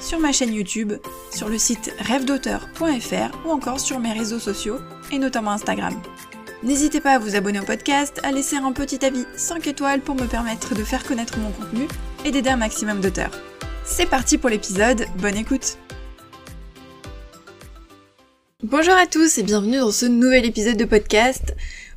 sur 0.00 0.18
ma 0.18 0.32
chaîne 0.32 0.54
YouTube, 0.54 0.92
sur 1.34 1.48
le 1.48 1.58
site 1.58 1.92
rêvedauteur.fr 1.98 3.46
ou 3.46 3.50
encore 3.50 3.80
sur 3.80 3.98
mes 3.98 4.12
réseaux 4.12 4.38
sociaux 4.38 4.78
et 5.12 5.18
notamment 5.18 5.52
Instagram. 5.52 5.94
N'hésitez 6.62 7.00
pas 7.00 7.12
à 7.12 7.18
vous 7.18 7.36
abonner 7.36 7.60
au 7.60 7.64
podcast, 7.64 8.20
à 8.24 8.32
laisser 8.32 8.56
un 8.56 8.72
petit 8.72 9.04
avis 9.04 9.24
5 9.36 9.66
étoiles 9.66 10.00
pour 10.00 10.16
me 10.16 10.26
permettre 10.26 10.74
de 10.74 10.82
faire 10.82 11.04
connaître 11.04 11.38
mon 11.38 11.50
contenu 11.52 11.86
et 12.24 12.30
d'aider 12.30 12.50
un 12.50 12.56
maximum 12.56 13.00
d'auteurs. 13.00 13.30
C'est 13.84 14.06
parti 14.06 14.38
pour 14.38 14.50
l'épisode, 14.50 15.06
bonne 15.18 15.36
écoute 15.36 15.78
Bonjour 18.64 18.94
à 18.94 19.06
tous 19.06 19.38
et 19.38 19.44
bienvenue 19.44 19.78
dans 19.78 19.92
ce 19.92 20.04
nouvel 20.04 20.44
épisode 20.44 20.76
de 20.76 20.84
podcast. 20.84 21.54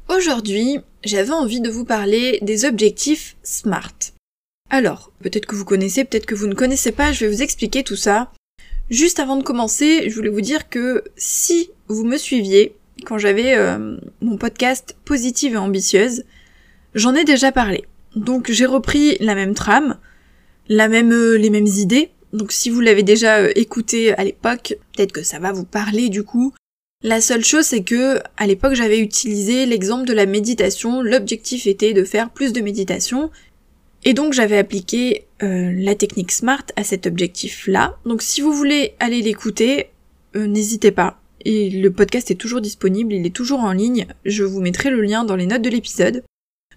Aujourd'hui, 0.07 0.77
j'avais 1.03 1.31
envie 1.31 1.59
de 1.59 1.71
vous 1.71 1.85
parler 1.85 2.37
des 2.43 2.65
objectifs 2.65 3.35
SMART. 3.41 4.13
Alors, 4.73 5.11
peut-être 5.21 5.47
que 5.47 5.55
vous 5.57 5.65
connaissez, 5.65 6.05
peut-être 6.05 6.25
que 6.25 6.33
vous 6.33 6.47
ne 6.47 6.55
connaissez 6.55 6.93
pas, 6.93 7.11
je 7.11 7.25
vais 7.25 7.31
vous 7.31 7.41
expliquer 7.41 7.83
tout 7.83 7.97
ça. 7.97 8.31
Juste 8.89 9.19
avant 9.19 9.35
de 9.35 9.43
commencer, 9.43 10.09
je 10.09 10.15
voulais 10.15 10.29
vous 10.29 10.39
dire 10.39 10.69
que 10.69 11.03
si 11.17 11.71
vous 11.89 12.05
me 12.05 12.15
suiviez, 12.15 12.73
quand 13.05 13.17
j'avais 13.17 13.57
euh, 13.57 13.97
mon 14.21 14.37
podcast 14.37 14.95
Positive 15.03 15.55
et 15.55 15.57
Ambitieuse, 15.57 16.23
j'en 16.95 17.15
ai 17.15 17.25
déjà 17.25 17.51
parlé. 17.51 17.83
Donc 18.15 18.49
j'ai 18.49 18.65
repris 18.65 19.17
la 19.19 19.35
même 19.35 19.55
trame, 19.55 19.97
la 20.69 20.87
même, 20.87 21.11
euh, 21.11 21.35
les 21.35 21.49
mêmes 21.49 21.67
idées. 21.67 22.11
Donc 22.31 22.53
si 22.53 22.69
vous 22.69 22.79
l'avez 22.79 23.03
déjà 23.03 23.39
euh, 23.39 23.51
écouté 23.55 24.13
à 24.13 24.23
l'époque, 24.23 24.77
peut-être 24.95 25.11
que 25.11 25.23
ça 25.23 25.39
va 25.39 25.51
vous 25.51 25.65
parler 25.65 26.07
du 26.07 26.23
coup. 26.23 26.53
La 27.03 27.19
seule 27.19 27.43
chose 27.43 27.65
c'est 27.65 27.83
que 27.83 28.19
à 28.37 28.47
l'époque 28.47 28.75
j'avais 28.75 28.99
utilisé 28.99 29.65
l'exemple 29.65 30.05
de 30.05 30.13
la 30.13 30.25
méditation. 30.25 31.01
L'objectif 31.01 31.67
était 31.67 31.93
de 31.93 32.05
faire 32.05 32.29
plus 32.29 32.53
de 32.53 32.61
méditation 32.61 33.31
et 34.03 34.13
donc 34.13 34.33
j'avais 34.33 34.57
appliqué 34.57 35.27
euh, 35.43 35.71
la 35.75 35.95
technique 35.95 36.31
SMART 36.31 36.65
à 36.75 36.83
cet 36.83 37.05
objectif-là. 37.07 37.97
Donc 38.05 38.21
si 38.21 38.41
vous 38.41 38.53
voulez 38.53 38.93
aller 38.99 39.21
l'écouter, 39.21 39.89
euh, 40.35 40.47
n'hésitez 40.47 40.91
pas. 40.91 41.19
Et 41.43 41.69
le 41.69 41.91
podcast 41.91 42.29
est 42.31 42.35
toujours 42.35 42.61
disponible, 42.61 43.13
il 43.13 43.25
est 43.25 43.35
toujours 43.35 43.61
en 43.61 43.71
ligne. 43.71 44.07
Je 44.25 44.43
vous 44.43 44.61
mettrai 44.61 44.89
le 44.89 45.01
lien 45.01 45.23
dans 45.23 45.35
les 45.35 45.47
notes 45.47 45.61
de 45.61 45.69
l'épisode. 45.69 46.23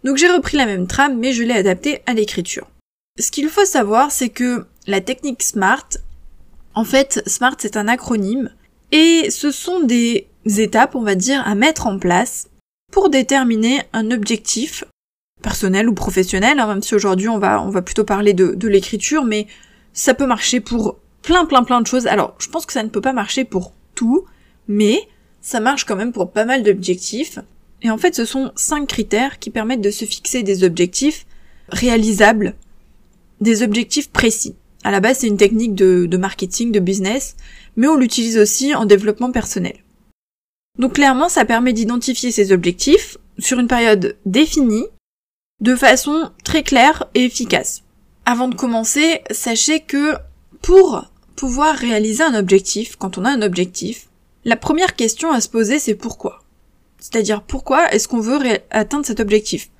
Donc 0.05 0.17
j'ai 0.17 0.29
repris 0.29 0.57
la 0.57 0.67
même 0.67 0.87
trame, 0.87 1.19
mais 1.19 1.33
je 1.33 1.43
l'ai 1.43 1.55
adaptée 1.55 2.01
à 2.07 2.15
l'écriture. 2.15 2.71
Ce 3.19 3.31
qu'il 3.31 3.49
faut 3.49 3.65
savoir, 3.65 4.11
c'est 4.11 4.29
que 4.29 4.67
la 4.87 5.01
technique 5.01 5.43
SMART, 5.43 5.89
en 6.75 6.85
fait, 6.85 7.23
SMART 7.27 7.57
c'est 7.59 7.77
un 7.77 7.89
acronyme, 7.89 8.51
et 8.93 9.31
ce 9.31 9.51
sont 9.51 9.81
des 9.81 10.29
étapes, 10.47 10.95
on 10.95 11.03
va 11.03 11.15
dire, 11.15 11.43
à 11.47 11.55
mettre 11.55 11.87
en 11.87 11.99
place 11.99 12.49
pour 12.93 13.09
déterminer 13.11 13.83
un 13.93 14.11
objectif 14.11 14.85
personnel 15.45 15.91
ou 15.91 15.95
professionnel, 15.95 16.59
hein, 16.59 16.67
même 16.67 16.83
si 16.83 16.95
aujourd'hui 16.95 17.29
on 17.29 17.39
va, 17.39 17.63
on 17.63 17.69
va 17.69 17.83
plutôt 17.83 18.05
parler 18.05 18.33
de, 18.33 18.55
de 18.55 18.67
l'écriture, 18.67 19.25
mais 19.25 19.47
ça 19.93 20.15
peut 20.15 20.27
marcher 20.27 20.61
pour 20.61 20.97
plein 21.23 21.45
plein 21.45 21.63
plein 21.63 21.83
de 21.83 21.87
choses. 21.87 22.07
Alors 22.07 22.35
je 22.39 22.49
pense 22.49 22.65
que 22.67 22.73
ça 22.73 22.83
ne 22.83 22.89
peut 22.89 23.03
pas 23.03 23.13
marcher 23.13 23.45
pour 23.45 23.75
tout, 23.95 24.25
mais 24.67 24.99
ça 25.43 25.61
marche 25.61 25.85
quand 25.85 25.97
même 25.97 26.13
pour 26.13 26.33
pas 26.33 26.47
mal 26.47 26.63
d'objectifs. 26.63 27.39
Et 27.83 27.91
en 27.91 27.99
fait 27.99 28.15
ce 28.15 28.25
sont 28.25 28.53
cinq 28.57 28.89
critères 28.89 29.39
qui 29.39 29.51
permettent 29.51 29.83
de 29.83 29.91
se 29.91 30.07
fixer 30.07 30.43
des 30.43 30.65
objectifs 30.65 31.27
réalisables, 31.69 32.55
des 33.43 33.63
objectifs 33.63 34.11
précis. 34.11 34.57
À 34.83 34.91
la 34.91 35.01
base 35.01 35.19
c'est 35.19 35.29
une 35.29 35.37
technique 35.37 35.75
de, 35.75 36.07
de 36.07 36.17
marketing, 36.17 36.73
de 36.73 36.81
business, 36.81 37.37
mais 37.77 37.87
on 37.87 37.97
l'utilise 37.97 38.39
aussi 38.39 38.75
en 38.75 38.87
développement 38.87 39.31
personnel. 39.31 39.77
Donc 40.79 40.95
clairement 40.95 41.29
ça 41.29 41.45
permet 41.45 41.75
d'identifier 41.75 42.31
ces 42.31 42.51
objectifs 42.51 43.19
sur 43.39 43.59
une 43.61 43.69
période 43.69 44.17
définie 44.25 44.87
de 45.61 45.77
façon 45.77 46.31
très 46.45 46.63
claire 46.63 47.05
et 47.15 47.25
efficace. 47.25 47.83
Avant 48.27 48.49
de 48.49 48.55
commencer, 48.55 49.23
sachez 49.31 49.81
que 49.81 50.15
pour 50.63 51.05
pouvoir 51.37 51.75
réaliser 51.77 52.23
un 52.23 52.35
objectif, 52.35 52.97
quand 52.97 53.19
on 53.19 53.25
a 53.25 53.31
un 53.31 53.43
objectif, 53.43 54.09
la 54.45 54.57
première 54.57 54.97
question 54.97 55.33
à 55.33 55.41
se 55.41 55.49
poser 55.49 55.79
c'est 55.79 55.95
pourquoi? 55.95 56.43
C'est-à-dire 56.99 57.43
pourquoi 57.43 57.93
est-ce 57.93 58.09
qu'on 58.09 58.21
veut 58.21 58.41
atteindre 58.71 59.07
cet 59.07 59.21
objectif? 59.21 59.71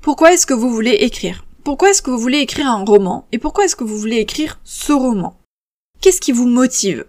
Pourquoi 0.00 0.32
est-ce 0.32 0.46
que 0.46 0.54
vous 0.54 0.70
voulez 0.70 0.92
écrire? 0.92 1.44
Pourquoi 1.64 1.90
est-ce 1.90 2.02
que 2.02 2.10
vous 2.10 2.18
voulez 2.18 2.38
écrire 2.38 2.68
un 2.68 2.84
roman? 2.84 3.26
Et 3.32 3.38
pourquoi 3.38 3.64
est-ce 3.64 3.76
que 3.76 3.84
vous 3.84 3.98
voulez 3.98 4.16
écrire 4.16 4.58
ce 4.64 4.92
roman? 4.92 5.38
Qu'est-ce 6.00 6.20
qui 6.20 6.32
vous 6.32 6.46
motive? 6.46 7.04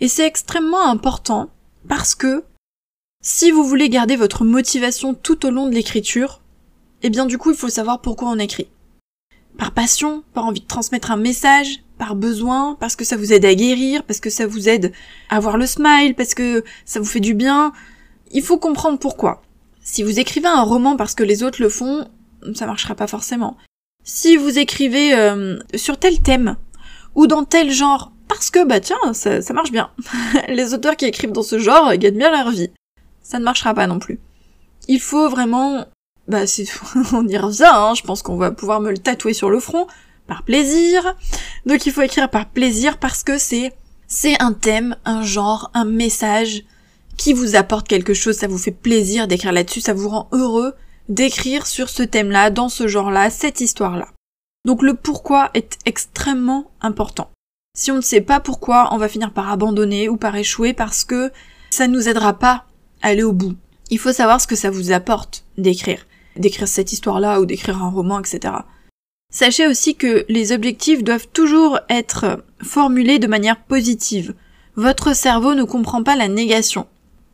Et 0.00 0.08
c'est 0.08 0.26
extrêmement 0.26 0.86
important 0.86 1.50
parce 1.88 2.14
que 2.14 2.44
si 3.22 3.50
vous 3.50 3.64
voulez 3.64 3.88
garder 3.88 4.16
votre 4.16 4.44
motivation 4.44 5.14
tout 5.14 5.46
au 5.46 5.50
long 5.50 5.68
de 5.68 5.74
l'écriture, 5.74 6.41
eh 7.02 7.10
bien 7.10 7.26
du 7.26 7.38
coup 7.38 7.50
il 7.50 7.56
faut 7.56 7.68
savoir 7.68 8.00
pourquoi 8.00 8.28
on 8.28 8.38
écrit. 8.38 8.68
Par 9.58 9.72
passion, 9.72 10.24
par 10.32 10.46
envie 10.46 10.60
de 10.60 10.66
transmettre 10.66 11.10
un 11.10 11.16
message, 11.16 11.82
par 11.98 12.16
besoin, 12.16 12.76
parce 12.80 12.96
que 12.96 13.04
ça 13.04 13.16
vous 13.16 13.32
aide 13.32 13.44
à 13.44 13.54
guérir, 13.54 14.02
parce 14.04 14.18
que 14.18 14.30
ça 14.30 14.46
vous 14.46 14.68
aide 14.68 14.92
à 15.28 15.36
avoir 15.36 15.56
le 15.56 15.66
smile, 15.66 16.14
parce 16.14 16.34
que 16.34 16.64
ça 16.84 17.00
vous 17.00 17.06
fait 17.06 17.20
du 17.20 17.34
bien. 17.34 17.72
Il 18.32 18.42
faut 18.42 18.58
comprendre 18.58 18.98
pourquoi. 18.98 19.42
Si 19.82 20.02
vous 20.02 20.18
écrivez 20.18 20.48
un 20.48 20.62
roman 20.62 20.96
parce 20.96 21.14
que 21.14 21.22
les 21.22 21.42
autres 21.42 21.60
le 21.60 21.68
font, 21.68 22.08
ça 22.54 22.66
marchera 22.66 22.94
pas 22.94 23.06
forcément. 23.06 23.56
Si 24.04 24.36
vous 24.36 24.58
écrivez 24.58 25.14
euh, 25.14 25.58
sur 25.74 25.98
tel 25.98 26.20
thème, 26.20 26.56
ou 27.14 27.26
dans 27.26 27.44
tel 27.44 27.70
genre, 27.70 28.12
parce 28.26 28.50
que 28.50 28.64
bah 28.64 28.80
tiens, 28.80 29.12
ça, 29.12 29.42
ça 29.42 29.52
marche 29.52 29.70
bien. 29.70 29.90
les 30.48 30.74
auteurs 30.74 30.96
qui 30.96 31.04
écrivent 31.04 31.32
dans 31.32 31.42
ce 31.42 31.58
genre 31.58 31.94
gagnent 31.96 32.18
bien 32.18 32.30
leur 32.30 32.50
vie. 32.50 32.70
Ça 33.22 33.38
ne 33.38 33.44
marchera 33.44 33.74
pas 33.74 33.86
non 33.86 33.98
plus. 33.98 34.18
Il 34.88 35.00
faut 35.00 35.28
vraiment 35.28 35.86
bah 36.32 36.44
on 37.12 37.28
y 37.28 37.36
revient, 37.36 37.70
hein. 37.70 37.92
je 37.94 38.02
pense 38.02 38.22
qu'on 38.22 38.36
va 38.36 38.50
pouvoir 38.50 38.80
me 38.80 38.90
le 38.90 38.98
tatouer 38.98 39.34
sur 39.34 39.50
le 39.50 39.60
front, 39.60 39.86
par 40.26 40.42
plaisir. 40.42 41.14
Donc 41.66 41.86
il 41.86 41.92
faut 41.92 42.02
écrire 42.02 42.30
par 42.30 42.48
plaisir 42.48 42.98
parce 42.98 43.22
que 43.22 43.38
c'est 43.38 43.72
c'est 44.08 44.40
un 44.42 44.52
thème, 44.52 44.96
un 45.04 45.22
genre, 45.22 45.70
un 45.74 45.84
message 45.84 46.64
qui 47.16 47.32
vous 47.32 47.56
apporte 47.56 47.88
quelque 47.88 48.14
chose, 48.14 48.36
ça 48.36 48.46
vous 48.46 48.58
fait 48.58 48.70
plaisir 48.72 49.28
d'écrire 49.28 49.52
là-dessus, 49.52 49.80
ça 49.80 49.94
vous 49.94 50.08
rend 50.08 50.28
heureux 50.32 50.74
d'écrire 51.08 51.66
sur 51.66 51.88
ce 51.88 52.02
thème-là, 52.02 52.50
dans 52.50 52.68
ce 52.68 52.86
genre-là, 52.88 53.30
cette 53.30 53.60
histoire-là. 53.60 54.08
Donc 54.64 54.82
le 54.82 54.94
pourquoi 54.94 55.50
est 55.54 55.78
extrêmement 55.86 56.70
important. 56.80 57.30
Si 57.76 57.90
on 57.90 57.96
ne 57.96 58.00
sait 58.00 58.20
pas 58.20 58.40
pourquoi, 58.40 58.90
on 58.92 58.98
va 58.98 59.08
finir 59.08 59.32
par 59.32 59.50
abandonner 59.50 60.08
ou 60.08 60.16
par 60.16 60.36
échouer 60.36 60.72
parce 60.72 61.04
que 61.04 61.30
ça 61.70 61.88
ne 61.88 61.94
nous 61.94 62.08
aidera 62.08 62.34
pas 62.34 62.64
à 63.02 63.08
aller 63.08 63.22
au 63.22 63.32
bout. 63.32 63.56
Il 63.90 63.98
faut 63.98 64.12
savoir 64.12 64.40
ce 64.40 64.46
que 64.46 64.56
ça 64.56 64.70
vous 64.70 64.92
apporte 64.92 65.44
d'écrire 65.58 66.06
d'écrire 66.36 66.68
cette 66.68 66.92
histoire-là 66.92 67.40
ou 67.40 67.46
d'écrire 67.46 67.82
un 67.82 67.90
roman, 67.90 68.20
etc. 68.20 68.54
Sachez 69.32 69.66
aussi 69.66 69.94
que 69.94 70.24
les 70.28 70.52
objectifs 70.52 71.02
doivent 71.02 71.28
toujours 71.28 71.80
être 71.88 72.44
formulés 72.62 73.18
de 73.18 73.26
manière 73.26 73.62
positive. 73.62 74.34
Votre 74.76 75.14
cerveau 75.14 75.54
ne 75.54 75.64
comprend 75.64 76.02
pas 76.02 76.16
la 76.16 76.28
négation. 76.28 76.86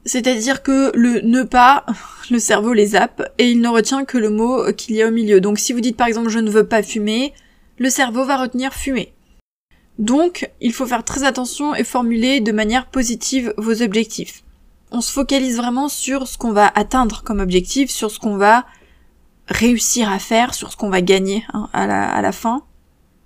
C'est-à-dire 0.05 0.63
que 0.63 0.93
le 0.95 1.21
ne 1.21 1.43
pas, 1.43 1.85
le 2.31 2.39
cerveau 2.39 2.73
les 2.73 2.87
zappe 2.87 3.23
et 3.39 3.51
il 3.51 3.61
ne 3.61 3.69
retient 3.69 4.05
que 4.05 4.17
le 4.17 4.31
mot 4.31 4.73
qu'il 4.73 4.95
y 4.95 5.03
a 5.03 5.09
au 5.09 5.11
milieu. 5.11 5.41
Donc 5.41 5.59
si 5.59 5.73
vous 5.73 5.81
dites 5.81 5.97
par 5.97 6.07
exemple 6.07 6.29
je 6.29 6.39
ne 6.39 6.51
veux 6.51 6.67
pas 6.67 6.83
fumer, 6.83 7.35
le 7.79 7.91
cerveau 7.91 8.25
va 8.25 8.37
retenir 8.37 8.75
fumer. 8.75 9.13
Donc 9.99 10.49
il 10.61 10.73
faut 10.73 10.87
faire 10.87 11.05
très 11.05 11.25
attention 11.25 11.75
et 11.75 11.85
formuler 11.85 12.41
de 12.41 12.53
manière 12.53 12.87
positive 12.87 13.53
vos 13.57 13.83
objectifs. 13.83 14.45
On 14.91 15.01
se 15.01 15.13
focalise 15.13 15.57
vraiment 15.57 15.89
sur 15.89 16.29
ce 16.29 16.39
qu'on 16.39 16.53
va 16.53 16.71
atteindre 16.75 17.23
comme 17.25 17.41
objectif, 17.41 17.91
sur 17.91 18.11
ce 18.11 18.19
qu'on 18.19 18.37
va 18.37 18.65
réussir 19.49 20.11
à 20.11 20.19
faire, 20.19 20.55
sur 20.55 20.71
ce 20.71 20.77
qu'on 20.77 20.91
va 20.91 21.03
gagner 21.03 21.45
hein, 21.53 21.69
à, 21.73 21.87
la, 21.87 22.09
à 22.09 22.23
la 22.23 22.33
fin. 22.33 22.63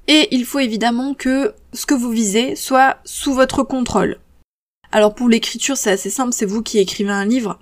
Et 0.09 0.29
il 0.35 0.45
faut 0.45 0.59
évidemment 0.59 1.15
que 1.15 1.55
ce 1.73 1.87
que 1.87 1.95
vous 1.95 2.11
visez 2.11 2.57
soit 2.57 2.99
sous 3.05 3.35
votre 3.35 3.63
contrôle. 3.63 4.19
Alors 4.91 5.15
pour 5.15 5.29
l'écriture 5.29 5.77
c'est 5.77 5.91
assez 5.91 6.11
simple, 6.11 6.33
c'est 6.33 6.47
vous 6.47 6.63
qui 6.63 6.79
écrivez 6.79 7.11
un 7.11 7.25
livre. 7.25 7.59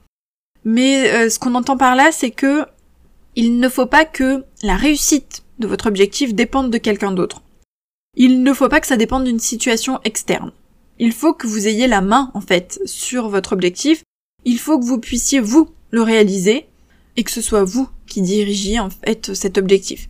Mais 0.65 1.11
euh, 1.11 1.31
ce 1.31 1.39
qu'on 1.39 1.55
entend 1.55 1.77
par 1.77 1.95
là 1.97 2.13
c'est 2.13 2.31
que 2.31 2.65
il 3.37 3.59
ne 3.59 3.69
faut 3.69 3.87
pas 3.87 4.05
que 4.05 4.45
la 4.63 4.77
réussite 4.77 5.45
de 5.59 5.67
votre 5.67 5.87
objectif 5.87 6.35
dépende 6.35 6.71
de 6.71 6.79
quelqu'un 6.79 7.13
d'autre. 7.13 7.43
Il 8.17 8.43
ne 8.43 8.53
faut 8.53 8.69
pas 8.69 8.81
que 8.81 8.87
ça 8.87 8.97
dépende 8.97 9.25
d'une 9.25 9.39
situation 9.39 10.01
externe. 10.05 10.51
Il 10.99 11.13
faut 11.13 11.33
que 11.33 11.47
vous 11.47 11.69
ayez 11.69 11.87
la 11.87 12.01
main 12.01 12.31
en 12.35 12.41
fait 12.41 12.81
sur 12.85 13.29
votre 13.29 13.53
objectif. 13.53 14.03
Il 14.45 14.59
faut 14.59 14.79
que 14.79 14.85
vous 14.85 14.99
puissiez 14.99 15.41
vous 15.41 15.71
le 15.91 16.03
réaliser 16.03 16.67
et 17.17 17.23
que 17.23 17.31
ce 17.31 17.41
soit 17.41 17.65
vous 17.65 17.89
qui 18.11 18.21
dirigiez 18.21 18.79
en 18.79 18.91
fait 18.91 19.33
cet 19.33 19.57
objectif. 19.57 20.09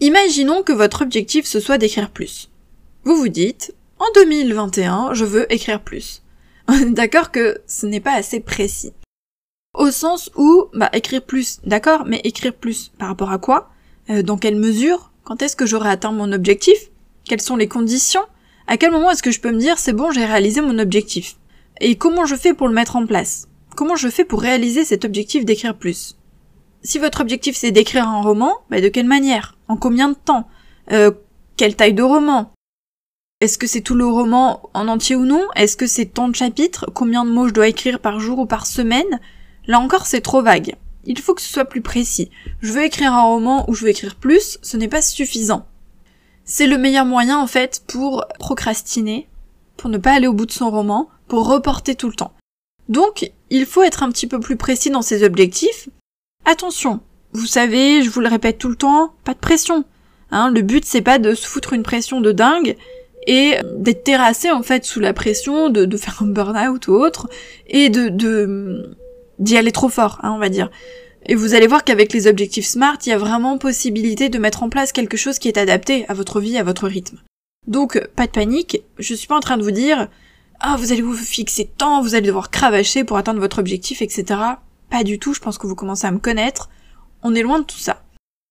Imaginons 0.00 0.62
que 0.62 0.72
votre 0.72 1.02
objectif 1.02 1.46
ce 1.46 1.60
soit 1.60 1.78
d'écrire 1.78 2.10
plus. 2.10 2.50
Vous 3.04 3.16
vous 3.16 3.28
dites, 3.28 3.74
en 3.98 4.06
2021, 4.14 5.14
je 5.14 5.24
veux 5.24 5.50
écrire 5.52 5.80
plus. 5.80 6.22
D'accord 6.88 7.30
que 7.30 7.60
ce 7.66 7.86
n'est 7.86 8.00
pas 8.00 8.14
assez 8.14 8.40
précis. 8.40 8.92
Au 9.74 9.90
sens 9.90 10.30
où, 10.36 10.66
bah, 10.74 10.90
écrire 10.92 11.22
plus, 11.22 11.60
d'accord, 11.64 12.04
mais 12.06 12.20
écrire 12.24 12.52
plus 12.52 12.92
par 12.98 13.08
rapport 13.08 13.32
à 13.32 13.38
quoi? 13.38 13.70
Euh, 14.10 14.22
Dans 14.22 14.36
quelle 14.36 14.56
mesure? 14.56 15.12
Quand 15.24 15.40
est-ce 15.40 15.56
que 15.56 15.64
j'aurai 15.64 15.88
atteint 15.88 16.12
mon 16.12 16.32
objectif? 16.32 16.90
Quelles 17.24 17.40
sont 17.40 17.56
les 17.56 17.68
conditions? 17.68 18.24
À 18.66 18.76
quel 18.76 18.90
moment 18.90 19.10
est-ce 19.10 19.22
que 19.22 19.30
je 19.30 19.40
peux 19.40 19.50
me 19.50 19.58
dire 19.58 19.78
c'est 19.78 19.92
bon, 19.94 20.10
j'ai 20.10 20.24
réalisé 20.24 20.60
mon 20.60 20.78
objectif? 20.78 21.36
Et 21.80 21.96
comment 21.96 22.26
je 22.26 22.36
fais 22.36 22.54
pour 22.54 22.68
le 22.68 22.74
mettre 22.74 22.96
en 22.96 23.06
place? 23.06 23.48
Comment 23.74 23.96
je 23.96 24.08
fais 24.08 24.24
pour 24.24 24.42
réaliser 24.42 24.84
cet 24.84 25.04
objectif 25.04 25.44
d'écrire 25.44 25.76
plus? 25.76 26.16
Si 26.82 26.98
votre 26.98 27.20
objectif 27.20 27.56
c'est 27.56 27.70
d'écrire 27.70 28.08
un 28.08 28.22
roman, 28.22 28.58
bah, 28.70 28.80
de 28.80 28.88
quelle 28.88 29.06
manière? 29.06 29.56
En 29.68 29.76
combien 29.76 30.08
de 30.08 30.16
temps? 30.16 30.48
Euh, 30.90 31.12
Quelle 31.56 31.76
taille 31.76 31.94
de 31.94 32.02
roman? 32.02 32.50
Est-ce 33.40 33.58
que 33.58 33.66
c'est 33.66 33.82
tout 33.82 33.94
le 33.94 34.06
roman 34.06 34.70
en 34.74 34.88
entier 34.88 35.16
ou 35.16 35.24
non? 35.24 35.46
Est-ce 35.54 35.76
que 35.76 35.86
c'est 35.86 36.06
tant 36.06 36.28
de 36.28 36.34
chapitres? 36.34 36.86
Combien 36.94 37.24
de 37.24 37.30
mots 37.30 37.48
je 37.48 37.52
dois 37.52 37.68
écrire 37.68 38.00
par 38.00 38.20
jour 38.20 38.38
ou 38.40 38.46
par 38.46 38.66
semaine? 38.66 39.20
Là 39.66 39.78
encore, 39.78 40.06
c'est 40.06 40.20
trop 40.20 40.42
vague. 40.42 40.76
Il 41.04 41.20
faut 41.20 41.34
que 41.34 41.42
ce 41.42 41.52
soit 41.52 41.64
plus 41.64 41.82
précis. 41.82 42.30
Je 42.60 42.72
veux 42.72 42.84
écrire 42.84 43.12
un 43.12 43.22
roman 43.22 43.68
ou 43.68 43.74
je 43.74 43.82
veux 43.82 43.90
écrire 43.90 44.16
plus, 44.16 44.58
ce 44.62 44.76
n'est 44.76 44.88
pas 44.88 45.02
suffisant. 45.02 45.66
C'est 46.44 46.66
le 46.66 46.78
meilleur 46.78 47.04
moyen, 47.04 47.38
en 47.38 47.46
fait, 47.46 47.82
pour 47.86 48.24
procrastiner, 48.38 49.28
pour 49.76 49.90
ne 49.90 49.98
pas 49.98 50.12
aller 50.12 50.26
au 50.26 50.32
bout 50.32 50.46
de 50.46 50.52
son 50.52 50.70
roman, 50.70 51.08
pour 51.28 51.48
reporter 51.48 51.94
tout 51.94 52.08
le 52.08 52.14
temps. 52.14 52.32
Donc, 52.88 53.32
il 53.50 53.66
faut 53.66 53.82
être 53.82 54.02
un 54.02 54.10
petit 54.10 54.26
peu 54.26 54.40
plus 54.40 54.56
précis 54.56 54.90
dans 54.90 55.02
ses 55.02 55.24
objectifs. 55.24 55.88
Attention, 56.44 57.00
vous 57.32 57.46
savez, 57.46 58.02
je 58.02 58.10
vous 58.10 58.20
le 58.20 58.28
répète 58.28 58.58
tout 58.58 58.68
le 58.68 58.76
temps, 58.76 59.14
pas 59.24 59.34
de 59.34 59.38
pression. 59.38 59.84
Hein, 60.30 60.50
le 60.50 60.62
but 60.62 60.84
c'est 60.84 61.02
pas 61.02 61.18
de 61.18 61.34
se 61.34 61.46
foutre 61.46 61.72
une 61.72 61.82
pression 61.82 62.20
de 62.20 62.32
dingue 62.32 62.76
et 63.26 63.56
d'être 63.76 64.02
terrassé 64.02 64.50
en 64.50 64.62
fait 64.62 64.84
sous 64.84 64.98
la 64.98 65.12
pression 65.12 65.68
de, 65.68 65.96
faire 65.96 66.22
un 66.22 66.26
burn-out 66.26 66.88
ou 66.88 66.92
autre 66.92 67.28
et 67.68 67.90
de, 67.90 68.08
de 68.08 68.96
d'y 69.38 69.56
aller 69.56 69.72
trop 69.72 69.88
fort, 69.88 70.18
hein, 70.22 70.32
on 70.34 70.38
va 70.38 70.48
dire. 70.48 70.70
Et 71.26 71.34
vous 71.34 71.54
allez 71.54 71.66
voir 71.66 71.84
qu'avec 71.84 72.12
les 72.12 72.26
objectifs 72.26 72.66
SMART, 72.66 72.98
il 73.06 73.10
y 73.10 73.12
a 73.12 73.18
vraiment 73.18 73.58
possibilité 73.58 74.28
de 74.28 74.38
mettre 74.38 74.62
en 74.62 74.68
place 74.68 74.92
quelque 74.92 75.16
chose 75.16 75.38
qui 75.38 75.48
est 75.48 75.58
adapté 75.58 76.04
à 76.08 76.14
votre 76.14 76.40
vie, 76.40 76.58
à 76.58 76.64
votre 76.64 76.88
rythme. 76.88 77.18
Donc, 77.66 78.00
pas 78.16 78.26
de 78.26 78.32
panique, 78.32 78.82
je 78.98 79.14
suis 79.14 79.28
pas 79.28 79.36
en 79.36 79.40
train 79.40 79.56
de 79.56 79.62
vous 79.62 79.70
dire, 79.70 80.08
ah, 80.58 80.76
vous 80.78 80.92
allez 80.92 81.02
vous 81.02 81.14
fixer 81.14 81.70
tant, 81.76 82.02
vous 82.02 82.14
allez 82.14 82.26
devoir 82.26 82.50
cravacher 82.50 83.04
pour 83.04 83.16
atteindre 83.18 83.40
votre 83.40 83.60
objectif, 83.60 84.02
etc. 84.02 84.40
Pas 84.92 85.04
du 85.04 85.18
tout, 85.18 85.32
je 85.32 85.40
pense 85.40 85.56
que 85.56 85.66
vous 85.66 85.74
commencez 85.74 86.06
à 86.06 86.10
me 86.10 86.18
connaître. 86.18 86.68
On 87.22 87.34
est 87.34 87.40
loin 87.40 87.60
de 87.60 87.64
tout 87.64 87.78
ça. 87.78 88.02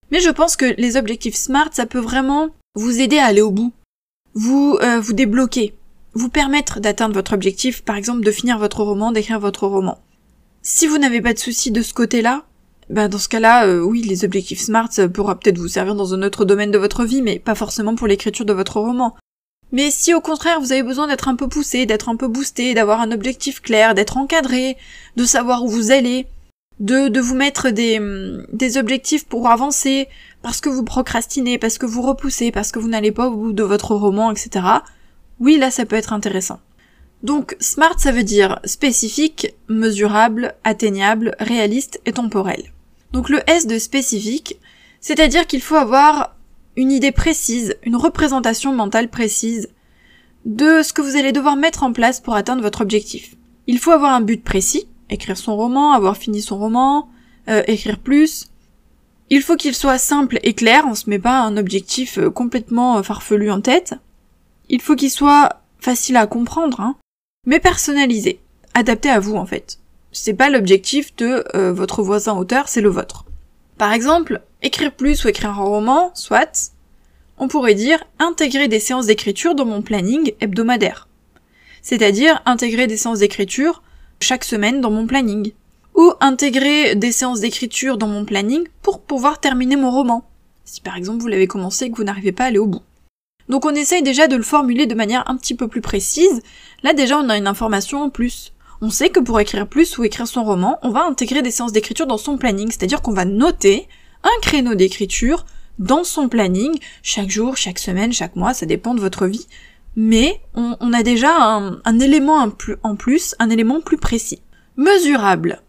Mais 0.09 0.19
je 0.19 0.31
pense 0.31 0.55
que 0.55 0.73
les 0.79 0.97
objectifs 0.97 1.35
SMART, 1.35 1.69
ça 1.71 1.85
peut 1.85 1.99
vraiment 1.99 2.49
vous 2.73 2.99
aider 2.99 3.19
à 3.19 3.25
aller 3.25 3.41
au 3.41 3.51
bout. 3.51 3.71
Vous, 4.33 4.75
euh, 4.81 4.99
vous 4.99 5.13
débloquer. 5.13 5.75
Vous 6.15 6.29
permettre 6.29 6.79
d'atteindre 6.79 7.13
votre 7.13 7.33
objectif, 7.33 7.83
par 7.83 7.95
exemple 7.95 8.23
de 8.23 8.31
finir 8.31 8.57
votre 8.57 8.81
roman, 8.81 9.11
d'écrire 9.11 9.39
votre 9.39 9.67
roman. 9.67 9.99
Si 10.63 10.87
vous 10.87 10.97
n'avez 10.97 11.21
pas 11.21 11.33
de 11.33 11.37
soucis 11.37 11.69
de 11.69 11.83
ce 11.83 11.93
côté-là, 11.93 12.43
bah 12.89 13.07
dans 13.07 13.19
ce 13.19 13.29
cas-là, 13.29 13.67
euh, 13.67 13.79
oui, 13.79 14.01
les 14.01 14.25
objectifs 14.25 14.61
SMART 14.61 14.91
ça 14.91 15.07
pourra 15.07 15.39
peut-être 15.39 15.59
vous 15.59 15.67
servir 15.67 15.93
dans 15.93 16.15
un 16.15 16.23
autre 16.23 16.43
domaine 16.43 16.71
de 16.71 16.79
votre 16.79 17.05
vie, 17.05 17.21
mais 17.21 17.37
pas 17.37 17.55
forcément 17.55 17.93
pour 17.93 18.07
l'écriture 18.07 18.45
de 18.45 18.53
votre 18.53 18.79
roman. 18.79 19.15
Mais 19.71 19.89
si 19.89 20.13
au 20.13 20.21
contraire 20.21 20.59
vous 20.59 20.71
avez 20.71 20.83
besoin 20.83 21.07
d'être 21.07 21.27
un 21.27 21.35
peu 21.35 21.47
poussé, 21.47 21.85
d'être 21.85 22.09
un 22.09 22.15
peu 22.15 22.27
boosté, 22.27 22.73
d'avoir 22.73 23.01
un 23.01 23.11
objectif 23.11 23.61
clair, 23.61 23.93
d'être 23.93 24.17
encadré, 24.17 24.77
de 25.15 25.25
savoir 25.25 25.63
où 25.63 25.69
vous 25.69 25.91
allez, 25.91 26.27
de, 26.79 27.07
de 27.07 27.19
vous 27.19 27.35
mettre 27.35 27.69
des, 27.69 27.99
hum, 27.99 28.45
des 28.51 28.77
objectifs 28.77 29.25
pour 29.25 29.49
avancer, 29.49 30.07
parce 30.41 30.59
que 30.59 30.69
vous 30.69 30.83
procrastinez, 30.83 31.57
parce 31.57 31.77
que 31.77 31.85
vous 31.85 32.01
repoussez, 32.01 32.51
parce 32.51 32.71
que 32.71 32.79
vous 32.79 32.89
n'allez 32.89 33.11
pas 33.11 33.27
au 33.27 33.35
bout 33.35 33.53
de 33.53 33.63
votre 33.63 33.95
roman, 33.95 34.31
etc. 34.31 34.65
Oui, 35.39 35.57
là 35.57 35.71
ça 35.71 35.85
peut 35.85 35.95
être 35.95 36.13
intéressant. 36.13 36.59
Donc 37.23 37.55
SMART 37.59 37.99
ça 37.99 38.11
veut 38.11 38.23
dire 38.23 38.59
spécifique, 38.65 39.53
mesurable, 39.69 40.55
atteignable, 40.63 41.35
réaliste 41.39 42.01
et 42.05 42.13
temporel. 42.13 42.73
Donc 43.13 43.29
le 43.29 43.39
S 43.47 43.67
de 43.67 43.77
spécifique, 43.77 44.59
c'est-à-dire 44.99 45.47
qu'il 45.47 45.61
faut 45.61 45.75
avoir 45.75 46.35
une 46.81 46.91
idée 46.91 47.11
précise, 47.11 47.75
une 47.83 47.95
représentation 47.95 48.73
mentale 48.73 49.07
précise 49.07 49.69
de 50.45 50.81
ce 50.81 50.93
que 50.93 51.03
vous 51.03 51.15
allez 51.15 51.31
devoir 51.31 51.55
mettre 51.55 51.83
en 51.83 51.93
place 51.93 52.19
pour 52.19 52.33
atteindre 52.33 52.63
votre 52.63 52.81
objectif. 52.81 53.35
Il 53.67 53.77
faut 53.77 53.91
avoir 53.91 54.13
un 54.13 54.21
but 54.21 54.43
précis, 54.43 54.87
écrire 55.11 55.37
son 55.37 55.55
roman, 55.55 55.91
avoir 55.91 56.17
fini 56.17 56.41
son 56.41 56.57
roman, 56.57 57.07
euh, 57.49 57.61
écrire 57.67 57.99
plus. 57.99 58.47
Il 59.29 59.43
faut 59.43 59.57
qu'il 59.57 59.75
soit 59.75 59.99
simple 59.99 60.39
et 60.41 60.55
clair, 60.55 60.85
on 60.87 60.95
se 60.95 61.07
met 61.07 61.19
pas 61.19 61.41
un 61.41 61.55
objectif 61.55 62.17
euh, 62.17 62.31
complètement 62.31 62.97
euh, 62.97 63.03
farfelu 63.03 63.51
en 63.51 63.61
tête. 63.61 63.93
Il 64.67 64.81
faut 64.81 64.95
qu'il 64.95 65.11
soit 65.11 65.61
facile 65.77 66.17
à 66.17 66.25
comprendre, 66.25 66.81
hein 66.81 66.95
mais 67.45 67.59
personnalisé, 67.59 68.39
adapté 68.73 69.11
à 69.11 69.19
vous 69.19 69.35
en 69.35 69.45
fait. 69.45 69.77
C'est 70.11 70.33
pas 70.33 70.49
l'objectif 70.49 71.15
de 71.15 71.45
votre 71.71 72.01
voisin 72.01 72.35
auteur, 72.35 72.67
c'est 72.67 72.81
le 72.81 72.89
vôtre. 72.89 73.25
Par 73.81 73.93
exemple, 73.93 74.43
écrire 74.61 74.93
plus 74.93 75.25
ou 75.25 75.29
écrire 75.29 75.49
un 75.49 75.63
roman, 75.63 76.11
soit, 76.13 76.71
on 77.39 77.47
pourrait 77.47 77.73
dire 77.73 78.03
intégrer 78.19 78.67
des 78.67 78.79
séances 78.79 79.07
d'écriture 79.07 79.55
dans 79.55 79.65
mon 79.65 79.81
planning 79.81 80.33
hebdomadaire. 80.39 81.07
C'est-à-dire 81.81 82.43
intégrer 82.45 82.85
des 82.85 82.95
séances 82.95 83.17
d'écriture 83.17 83.81
chaque 84.19 84.43
semaine 84.43 84.81
dans 84.81 84.91
mon 84.91 85.07
planning. 85.07 85.53
Ou 85.95 86.13
intégrer 86.19 86.93
des 86.93 87.11
séances 87.11 87.39
d'écriture 87.39 87.97
dans 87.97 88.05
mon 88.05 88.23
planning 88.23 88.67
pour 88.83 89.01
pouvoir 89.01 89.39
terminer 89.39 89.77
mon 89.77 89.89
roman. 89.89 90.29
Si 90.63 90.79
par 90.79 90.95
exemple 90.95 91.21
vous 91.23 91.27
l'avez 91.27 91.47
commencé 91.47 91.85
et 91.85 91.91
que 91.91 91.97
vous 91.97 92.03
n'arrivez 92.03 92.33
pas 92.33 92.43
à 92.43 92.47
aller 92.49 92.59
au 92.59 92.67
bout. 92.67 92.83
Donc 93.49 93.65
on 93.65 93.73
essaye 93.73 94.03
déjà 94.03 94.27
de 94.27 94.35
le 94.35 94.43
formuler 94.43 94.85
de 94.85 94.93
manière 94.93 95.27
un 95.27 95.37
petit 95.37 95.55
peu 95.55 95.67
plus 95.67 95.81
précise. 95.81 96.43
Là 96.83 96.93
déjà 96.93 97.17
on 97.17 97.29
a 97.29 97.37
une 97.37 97.47
information 97.47 98.03
en 98.03 98.11
plus. 98.11 98.53
On 98.83 98.89
sait 98.89 99.09
que 99.09 99.19
pour 99.19 99.39
écrire 99.39 99.67
plus 99.67 99.97
ou 99.99 100.03
écrire 100.03 100.27
son 100.27 100.43
roman, 100.43 100.79
on 100.81 100.89
va 100.89 101.05
intégrer 101.05 101.43
des 101.43 101.51
séances 101.51 101.71
d'écriture 101.71 102.07
dans 102.07 102.17
son 102.17 102.37
planning, 102.37 102.69
c'est-à-dire 102.69 103.03
qu'on 103.03 103.13
va 103.13 103.25
noter 103.25 103.87
un 104.23 104.41
créneau 104.41 104.73
d'écriture 104.73 105.45
dans 105.77 106.03
son 106.03 106.27
planning, 106.29 106.79
chaque 107.03 107.29
jour, 107.29 107.57
chaque 107.57 107.77
semaine, 107.77 108.11
chaque 108.11 108.35
mois, 108.35 108.55
ça 108.55 108.65
dépend 108.65 108.95
de 108.95 108.99
votre 108.99 109.27
vie. 109.27 109.47
Mais 109.95 110.41
on, 110.55 110.93
a 110.93 111.03
déjà 111.03 111.29
un, 111.37 111.99
élément 111.99 112.37
en 112.83 112.95
plus, 112.95 113.35
un 113.37 113.49
élément 113.51 113.81
plus 113.81 113.97
précis. 113.97 114.41
Mesurable. 114.77 115.61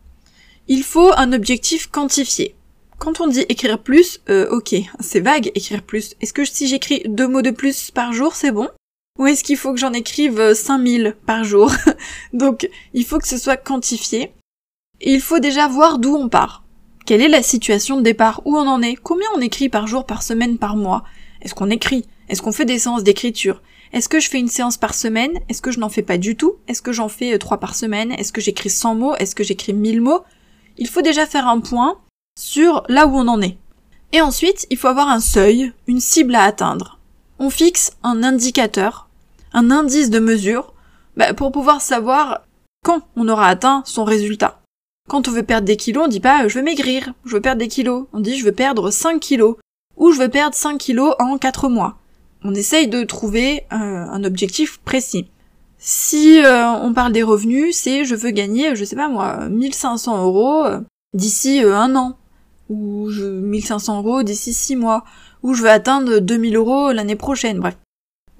Il 0.69 0.82
faut 0.82 1.12
un 1.17 1.32
objectif 1.35 1.88
quantifié. 1.88 2.55
Quand 2.99 3.20
on 3.20 3.26
dit 3.26 3.44
écrire 3.49 3.82
plus, 3.82 4.20
euh, 4.31 4.49
ok, 4.50 4.75
c'est 5.00 5.20
vague, 5.20 5.50
écrire 5.55 5.82
plus. 5.82 6.15
Est-ce 6.20 6.32
que 6.32 6.44
si 6.44 6.69
j'écris 6.69 7.03
deux 7.06 7.27
mots 7.27 7.43
de 7.43 7.51
plus 7.51 7.91
par 7.91 8.13
jour, 8.13 8.37
c'est 8.37 8.53
bon? 8.53 8.69
Ou 9.19 9.27
est-ce 9.27 9.45
qu'il 9.45 9.57
faut 9.57 9.73
que 9.73 9.79
j'en 9.79 9.93
écrive 9.93 10.55
5000 10.55 11.07
euh, 11.07 11.13
par 11.27 11.45
jour? 11.45 11.71
Donc, 12.33 12.69
il 12.95 13.05
faut 13.05 13.19
que 13.19 13.29
ce 13.29 13.37
soit 13.37 13.57
quantifié. 13.57 14.33
Et 15.01 15.13
il 15.13 15.21
faut 15.21 15.39
déjà 15.39 15.69
voir 15.69 15.99
d'où 15.99 16.15
on 16.15 16.29
part. 16.29 16.65
Quelle 17.05 17.21
est 17.21 17.29
la 17.29 17.43
situation 17.43 17.97
de 17.97 18.03
départ? 18.03 18.41
Où 18.45 18.57
on 18.57 18.67
en 18.67 18.81
est? 18.81 18.97
Combien 18.97 19.29
on 19.37 19.41
écrit 19.41 19.69
par 19.69 19.87
jour, 19.87 20.07
par 20.07 20.23
semaine, 20.23 20.59
par 20.59 20.77
mois? 20.77 21.05
Est-ce 21.43 21.55
qu'on 21.55 21.71
écrit? 21.71 22.07
Est-ce 22.29 22.41
qu'on 22.41 22.53
fait 22.53 22.65
des 22.65 22.79
séances 22.79 23.03
d'écriture? 23.03 23.61
Est-ce 23.93 24.09
que 24.09 24.21
je 24.21 24.31
fais 24.31 24.39
une 24.39 24.49
séance 24.49 24.79
par 24.79 24.95
semaine? 24.95 25.39
Est-ce 25.49 25.61
que 25.61 25.71
je 25.71 25.81
n'en 25.81 25.91
fais 25.91 26.03
pas 26.03 26.17
du 26.17 26.37
tout? 26.37 26.55
Est-ce 26.69 26.81
que 26.81 26.93
j'en 26.93 27.09
fais 27.09 27.35
euh, 27.35 27.39
trois 27.39 27.59
par 27.59 27.75
semaine? 27.75 28.13
Est-ce 28.13 28.33
que 28.33 28.41
j'écris 28.41 28.71
100 28.71 28.95
mots? 28.95 29.15
Est-ce 29.17 29.35
que 29.35 29.45
j'écris 29.45 29.75
1000 29.75 30.01
mots? 30.01 30.23
Il 30.79 30.89
faut 30.89 31.03
déjà 31.03 31.27
faire 31.27 31.49
un 31.49 31.61
point 31.61 31.99
sur 32.39 32.85
là 32.89 33.07
où 33.07 33.17
on 33.17 33.29
en 33.29 33.43
est. 33.43 33.59
Et 34.13 34.21
ensuite, 34.21 34.67
il 34.71 34.79
faut 34.79 34.89
avoir 34.89 35.09
un 35.09 35.21
seuil, 35.21 35.73
une 35.87 36.01
cible 36.01 36.35
à 36.35 36.45
atteindre. 36.45 36.99
On 37.39 37.51
fixe 37.51 37.93
un 38.03 38.23
indicateur, 38.23 39.02
un 39.53 39.71
indice 39.71 40.11
de 40.11 40.19
mesure, 40.19 40.75
bah, 41.17 41.35
pour 41.35 41.53
pouvoir 41.53 41.81
savoir 41.81 42.43
quand 42.85 43.03
on 43.17 43.29
aura 43.29 43.49
atteint 43.49 43.82
son 43.85 44.05
résultat. 44.05 44.63
Quand 45.09 45.29
on 45.29 45.32
veut 45.32 45.43
perdre 45.43 45.67
des 45.67 45.77
kilos, 45.77 46.05
on 46.06 46.09
dit 46.09 46.21
pas 46.21 46.49
je 46.49 46.59
veux 46.59 46.65
maigrir, 46.65 47.13
je 47.25 47.35
veux 47.35 47.41
perdre 47.41 47.61
des 47.61 47.69
kilos. 47.69 48.06
On 48.13 48.21
dit 48.21 48.37
je 48.37 48.44
veux 48.44 48.53
perdre 48.53 48.91
5 48.91 49.21
kilos. 49.21 49.56
Ou 49.97 50.13
je 50.13 50.19
veux 50.19 50.29
perdre 50.29 50.55
5 50.55 50.79
kilos 50.79 51.15
en 51.19 51.39
4 51.39 51.69
mois. 51.69 51.99
On 52.44 52.55
essaye 52.55 52.89
de 52.89 53.05
trouver 53.05 53.65
euh, 53.73 53.77
un 53.77 54.25
objectif 54.25 54.79
précis. 54.81 55.29
Si 55.79 56.43
euh, 56.43 56.71
on 56.71 56.94
parle 56.94 57.13
des 57.13 57.23
revenus, 57.23 57.77
c'est 57.77 58.05
je 58.05 58.15
veux 58.15 58.31
gagner, 58.31 58.75
je 58.75 58.85
sais 58.85 58.97
pas 58.97 59.09
moi, 59.09 59.49
1500 59.49 60.25
euros 60.25 60.65
euh, 60.65 60.81
d'ici 61.13 61.61
un 61.61 61.94
an 61.97 62.17
ou 62.69 63.11
je, 63.11 63.25
1500 63.25 63.99
euros 63.99 64.23
d'ici 64.23 64.55
6 64.55 64.77
mois, 64.77 65.05
ou 65.43 65.55
je 65.55 65.63
veux 65.63 65.71
atteindre 65.71 66.19
2000 66.19 66.56
euros 66.56 66.93
l'année 66.93 67.17
prochaine, 67.17 67.59
bref. 67.59 67.77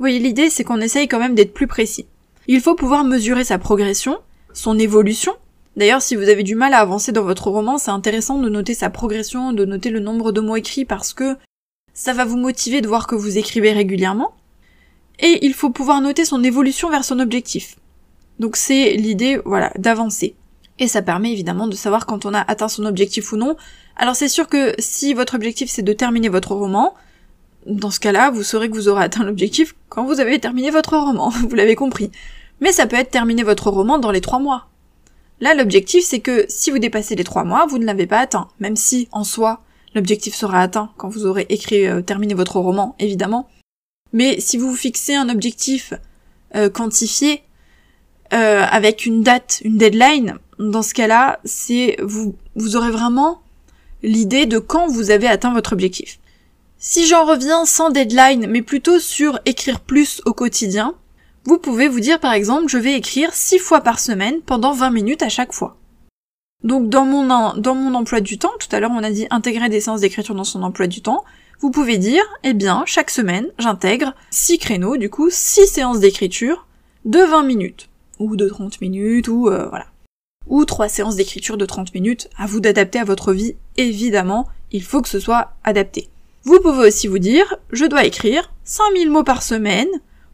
Voyez, 0.02 0.18
l'idée 0.18 0.50
c'est 0.50 0.64
qu'on 0.64 0.80
essaye 0.80 1.06
quand 1.06 1.21
même 1.21 1.37
d'être 1.37 1.54
plus 1.54 1.68
précis. 1.68 2.06
Il 2.49 2.61
faut 2.61 2.75
pouvoir 2.75 3.04
mesurer 3.04 3.44
sa 3.44 3.59
progression, 3.59 4.18
son 4.52 4.76
évolution. 4.76 5.32
D'ailleurs, 5.76 6.02
si 6.02 6.16
vous 6.16 6.28
avez 6.28 6.42
du 6.42 6.56
mal 6.56 6.75
à 6.75 6.78
avancer 6.78 7.12
dans 7.12 7.23
votre 7.23 7.47
roman, 7.47 7.78
c'est 7.78 7.92
intéressant 7.92 8.40
de 8.40 8.49
noter 8.49 8.75
sa 8.75 8.90
progression, 8.90 9.52
de 9.52 9.64
noter 9.64 9.90
le 9.90 10.00
nombre 10.00 10.32
de 10.32 10.40
mots 10.40 10.56
écrits 10.56 10.85
parce 10.85 11.14
que 11.14 11.37
ça 11.94 12.14
va 12.14 12.25
vous 12.25 12.37
motiver 12.37 12.80
de 12.80 12.88
voir 12.88 13.06
que 13.06 13.14
vous 13.14 13.38
écrivez 13.38 13.71
régulièrement. 13.71 14.35
Et 15.21 15.47
il 15.47 15.54
faut 15.54 15.71
pouvoir 15.71 16.00
noter 16.00 16.25
son 16.25 16.42
évolution 16.42 16.90
vers 16.90 17.04
son 17.04 17.21
objectif. 17.21 17.76
Donc 18.40 18.56
c'est 18.56 18.94
l'idée, 18.94 19.40
voilà, 19.44 19.71
d'avancer. 19.78 20.35
Et 20.80 20.88
ça 20.88 21.02
permet 21.02 21.30
évidemment 21.30 21.68
de 21.68 21.76
savoir 21.76 22.06
quand 22.06 22.26
on 22.26 22.35
a 22.35 22.40
atteint 22.40 22.66
son 22.66 22.87
objectif 22.87 23.30
ou 23.30 23.37
non. 23.37 23.54
Alors 23.94 24.16
c'est 24.16 24.26
sûr 24.26 24.49
que 24.49 24.75
si 24.80 25.14
votre 25.14 25.37
objectif 25.37 25.71
c'est 25.71 25.82
de 25.82 25.92
terminer 25.92 26.28
votre 26.28 26.56
roman, 26.56 26.92
dans 27.66 27.92
ce 27.92 28.00
cas-là, 28.00 28.32
vous 28.32 28.42
saurez 28.42 28.68
que 28.68 28.75
vous 28.75 28.88
aurez 28.88 29.04
atteint 29.04 29.23
l'objectif 29.23 29.76
quand 29.92 30.06
vous 30.06 30.20
avez 30.20 30.38
terminé 30.38 30.70
votre 30.70 30.96
roman, 30.96 31.28
vous 31.49 31.54
l'avez 31.54 31.75
compris. 31.75 32.11
Mais 32.61 32.72
ça 32.72 32.87
peut 32.87 32.96
être 32.96 33.11
terminer 33.11 33.42
votre 33.42 33.68
roman 33.70 33.99
dans 33.99 34.11
les 34.11 34.22
trois 34.22 34.38
mois. 34.38 34.68
Là, 35.40 35.52
l'objectif, 35.52 36.02
c'est 36.02 36.20
que 36.20 36.46
si 36.49 36.70
vous 36.70 36.78
dépassez 36.78 37.14
les 37.14 37.25
trois 37.25 37.44
mois, 37.44 37.66
vous 37.66 37.76
ne 37.76 37.84
l'avez 37.84 38.06
pas 38.06 38.20
atteint. 38.20 38.49
Même 38.58 38.76
si, 38.76 39.08
en 39.12 39.22
soi, 39.22 39.61
l'objectif 39.94 40.34
sera 40.34 40.62
atteint 40.62 40.90
quand 40.96 41.11
vous 41.11 41.26
aurez 41.26 41.44
écrit, 41.50 41.87
euh, 41.87 42.00
terminé 42.00 42.32
votre 42.32 42.58
roman, 42.58 42.96
évidemment. 43.00 43.50
Mais 44.14 44.40
si 44.40 44.56
vous 44.56 44.75
fixez 44.75 45.14
un 45.14 45.28
objectif 45.28 45.92
euh, 46.54 46.70
quantifié, 46.70 47.42
euh, 48.32 48.62
avec 48.62 49.04
une 49.04 49.22
date, 49.22 49.61
une 49.62 49.76
deadline, 49.76 50.38
dans 50.58 50.82
ce 50.82 50.94
cas-là, 50.94 51.38
c'est 51.44 51.96
vous, 52.02 52.34
vous 52.54 52.76
aurez 52.76 52.90
vraiment 52.90 53.42
l'idée 54.02 54.46
de 54.46 54.58
quand 54.58 54.87
vous 54.87 55.11
avez 55.11 55.26
atteint 55.26 55.52
votre 55.52 55.75
objectif. 55.75 56.18
Si 56.84 57.06
j'en 57.06 57.24
reviens 57.24 57.64
sans 57.64 57.90
deadline, 57.90 58.48
mais 58.48 58.60
plutôt 58.60 58.98
sur 58.98 59.38
écrire 59.44 59.78
plus 59.78 60.20
au 60.26 60.32
quotidien, 60.32 60.96
vous 61.44 61.56
pouvez 61.56 61.86
vous 61.86 62.00
dire 62.00 62.18
par 62.18 62.32
exemple, 62.32 62.66
je 62.66 62.76
vais 62.76 62.94
écrire 62.94 63.32
6 63.32 63.60
fois 63.60 63.82
par 63.82 64.00
semaine 64.00 64.40
pendant 64.44 64.72
20 64.72 64.90
minutes 64.90 65.22
à 65.22 65.28
chaque 65.28 65.52
fois. 65.52 65.76
Donc 66.64 66.88
dans 66.88 67.04
mon, 67.04 67.54
dans 67.56 67.76
mon 67.76 67.94
emploi 67.94 68.20
du 68.20 68.36
temps, 68.36 68.50
tout 68.58 68.66
à 68.74 68.80
l'heure 68.80 68.90
on 68.92 69.04
a 69.04 69.12
dit 69.12 69.28
intégrer 69.30 69.68
des 69.68 69.80
séances 69.80 70.00
d'écriture 70.00 70.34
dans 70.34 70.42
son 70.42 70.64
emploi 70.64 70.88
du 70.88 71.02
temps, 71.02 71.22
vous 71.60 71.70
pouvez 71.70 71.98
dire, 71.98 72.24
eh 72.42 72.52
bien, 72.52 72.82
chaque 72.84 73.10
semaine, 73.10 73.46
j'intègre 73.60 74.12
6 74.32 74.58
créneaux, 74.58 74.96
du 74.96 75.08
coup 75.08 75.30
6 75.30 75.68
séances 75.68 76.00
d'écriture 76.00 76.66
de 77.04 77.20
20 77.20 77.44
minutes, 77.44 77.90
ou 78.18 78.34
de 78.34 78.48
30 78.48 78.80
minutes, 78.80 79.28
ou 79.28 79.48
euh, 79.48 79.68
voilà. 79.68 79.86
Ou 80.48 80.64
3 80.64 80.88
séances 80.88 81.14
d'écriture 81.14 81.56
de 81.56 81.64
30 81.64 81.94
minutes, 81.94 82.28
à 82.36 82.46
vous 82.46 82.58
d'adapter 82.58 82.98
à 82.98 83.04
votre 83.04 83.32
vie, 83.32 83.54
évidemment, 83.76 84.48
il 84.72 84.82
faut 84.82 85.00
que 85.00 85.08
ce 85.08 85.20
soit 85.20 85.52
adapté. 85.62 86.08
Vous 86.44 86.61
pouvez 86.61 86.88
aussi 86.88 87.06
vous 87.06 87.18
dire, 87.18 87.56
je 87.70 87.84
dois 87.84 88.04
écrire 88.04 88.52
5000 88.64 89.11
mots 89.11 89.25
par 89.25 89.42
semaine, 89.42 89.88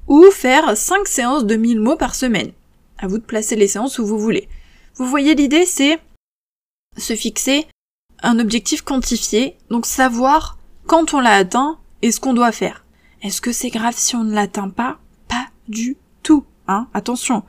ou 0.07 0.25
faire 0.31 0.77
5 0.77 1.07
séances 1.07 1.45
de 1.45 1.55
1000 1.55 1.81
mots 1.81 1.97
par 1.97 2.15
semaine. 2.15 2.53
À 2.99 3.07
vous 3.07 3.19
de 3.19 3.25
placer 3.25 3.57
les 3.57 3.69
séances 3.69 3.99
où 3.99 4.07
vous 4.07 4.19
voulez. 4.19 4.49
Vous 4.95 5.07
voyez 5.07 5.35
l'idée, 5.35 5.67
c'est 5.67 6.01
se 6.97 7.15
fixer 7.15 7.67
un 8.23 8.39
objectif 8.39 8.83
quantifié, 8.83 9.57
donc 9.71 9.87
savoir 9.87 10.59
quand 10.87 11.15
on 11.15 11.21
l'a 11.21 11.35
atteint 11.35 11.79
et 12.03 12.11
ce 12.11 12.21
qu'on 12.21 12.35
doit 12.35 12.53
faire. 12.53 12.85
Est-ce 13.23 13.41
que 13.41 13.53
c'est 13.53 13.71
grave 13.71 13.95
si 13.97 14.17
on 14.17 14.25
ne 14.25 14.35
l'atteint 14.35 14.71
pas? 14.71 14.99
Pas 15.29 15.47
du 15.69 15.97
tout, 16.23 16.45
hein 16.67 16.89
Attention. 16.95 17.43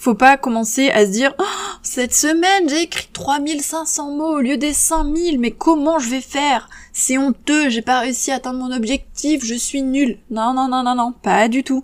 Faut 0.00 0.14
pas 0.14 0.36
commencer 0.36 0.90
à 0.90 1.04
se 1.06 1.10
dire 1.10 1.34
oh, 1.40 1.44
cette 1.82 2.14
semaine 2.14 2.68
j'ai 2.68 2.82
écrit 2.82 3.08
3500 3.12 4.14
mots 4.14 4.36
au 4.36 4.40
lieu 4.40 4.56
des 4.56 4.72
5000, 4.72 5.40
mais 5.40 5.50
comment 5.50 5.98
je 5.98 6.08
vais 6.08 6.20
faire? 6.20 6.70
C'est 6.92 7.18
honteux, 7.18 7.68
j'ai 7.68 7.82
pas 7.82 7.98
réussi 7.98 8.30
à 8.30 8.36
atteindre 8.36 8.60
mon 8.60 8.72
objectif, 8.72 9.44
je 9.44 9.54
suis 9.54 9.82
nul. 9.82 10.20
Non, 10.30 10.54
non, 10.54 10.68
non, 10.68 10.84
non, 10.84 10.94
non, 10.94 11.12
pas 11.12 11.48
du 11.48 11.64
tout. 11.64 11.82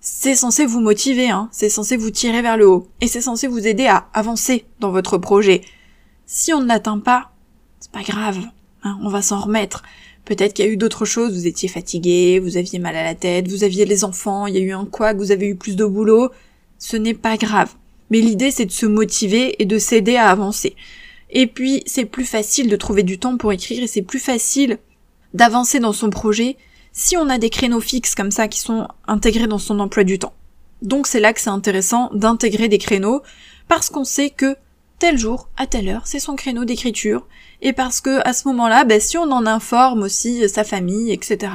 C'est 0.00 0.34
censé 0.34 0.66
vous 0.66 0.80
motiver, 0.80 1.30
hein, 1.30 1.48
c'est 1.52 1.68
censé 1.68 1.96
vous 1.96 2.10
tirer 2.10 2.42
vers 2.42 2.56
le 2.56 2.68
haut, 2.68 2.88
et 3.00 3.06
c'est 3.06 3.20
censé 3.20 3.46
vous 3.46 3.64
aider 3.64 3.86
à 3.86 4.08
avancer 4.12 4.64
dans 4.80 4.90
votre 4.90 5.16
projet. 5.16 5.60
Si 6.26 6.52
on 6.52 6.60
ne 6.60 6.66
l'atteint 6.66 6.98
pas, 6.98 7.30
c'est 7.78 7.92
pas 7.92 8.02
grave, 8.02 8.40
hein, 8.82 8.98
on 9.04 9.08
va 9.08 9.22
s'en 9.22 9.40
remettre. 9.40 9.84
Peut-être 10.24 10.54
qu'il 10.54 10.64
y 10.64 10.68
a 10.68 10.70
eu 10.72 10.76
d'autres 10.76 11.04
choses, 11.04 11.32
vous 11.32 11.46
étiez 11.46 11.68
fatigué, 11.68 12.40
vous 12.40 12.56
aviez 12.56 12.80
mal 12.80 12.96
à 12.96 13.04
la 13.04 13.14
tête, 13.14 13.46
vous 13.46 13.62
aviez 13.62 13.84
les 13.84 14.02
enfants, 14.02 14.48
il 14.48 14.56
y 14.56 14.58
a 14.58 14.62
eu 14.62 14.72
un 14.72 14.84
quoi, 14.84 15.12
vous 15.12 15.30
avez 15.30 15.46
eu 15.46 15.54
plus 15.54 15.76
de 15.76 15.84
boulot, 15.84 16.32
ce 16.82 16.96
n'est 16.96 17.14
pas 17.14 17.36
grave. 17.36 17.74
Mais 18.10 18.20
l'idée 18.20 18.50
c'est 18.50 18.66
de 18.66 18.72
se 18.72 18.86
motiver 18.86 19.54
et 19.62 19.66
de 19.66 19.78
s'aider 19.78 20.16
à 20.16 20.28
avancer. 20.28 20.74
Et 21.30 21.46
puis 21.46 21.82
c'est 21.86 22.04
plus 22.04 22.24
facile 22.24 22.68
de 22.68 22.76
trouver 22.76 23.04
du 23.04 23.18
temps 23.18 23.36
pour 23.36 23.52
écrire 23.52 23.82
et 23.84 23.86
c'est 23.86 24.02
plus 24.02 24.18
facile 24.18 24.78
d'avancer 25.32 25.78
dans 25.78 25.92
son 25.92 26.10
projet 26.10 26.56
si 26.92 27.16
on 27.16 27.28
a 27.28 27.38
des 27.38 27.50
créneaux 27.50 27.80
fixes 27.80 28.16
comme 28.16 28.32
ça 28.32 28.48
qui 28.48 28.58
sont 28.58 28.88
intégrés 29.06 29.46
dans 29.46 29.58
son 29.58 29.78
emploi 29.78 30.02
du 30.02 30.18
temps. 30.18 30.34
Donc 30.82 31.06
c'est 31.06 31.20
là 31.20 31.32
que 31.32 31.40
c'est 31.40 31.50
intéressant 31.50 32.10
d'intégrer 32.14 32.68
des 32.68 32.78
créneaux 32.78 33.22
parce 33.68 33.88
qu'on 33.88 34.04
sait 34.04 34.30
que 34.30 34.56
tel 34.98 35.16
jour, 35.16 35.48
à 35.56 35.68
telle 35.68 35.88
heure, 35.88 36.06
c'est 36.06 36.18
son 36.18 36.34
créneau 36.34 36.64
d'écriture 36.64 37.28
et 37.60 37.72
parce 37.72 38.00
que 38.00 38.26
à 38.26 38.32
ce 38.32 38.48
moment-là, 38.48 38.84
ben, 38.84 39.00
si 39.00 39.16
on 39.16 39.30
en 39.30 39.46
informe 39.46 40.02
aussi 40.02 40.48
sa 40.48 40.64
famille, 40.64 41.12
etc., 41.12 41.52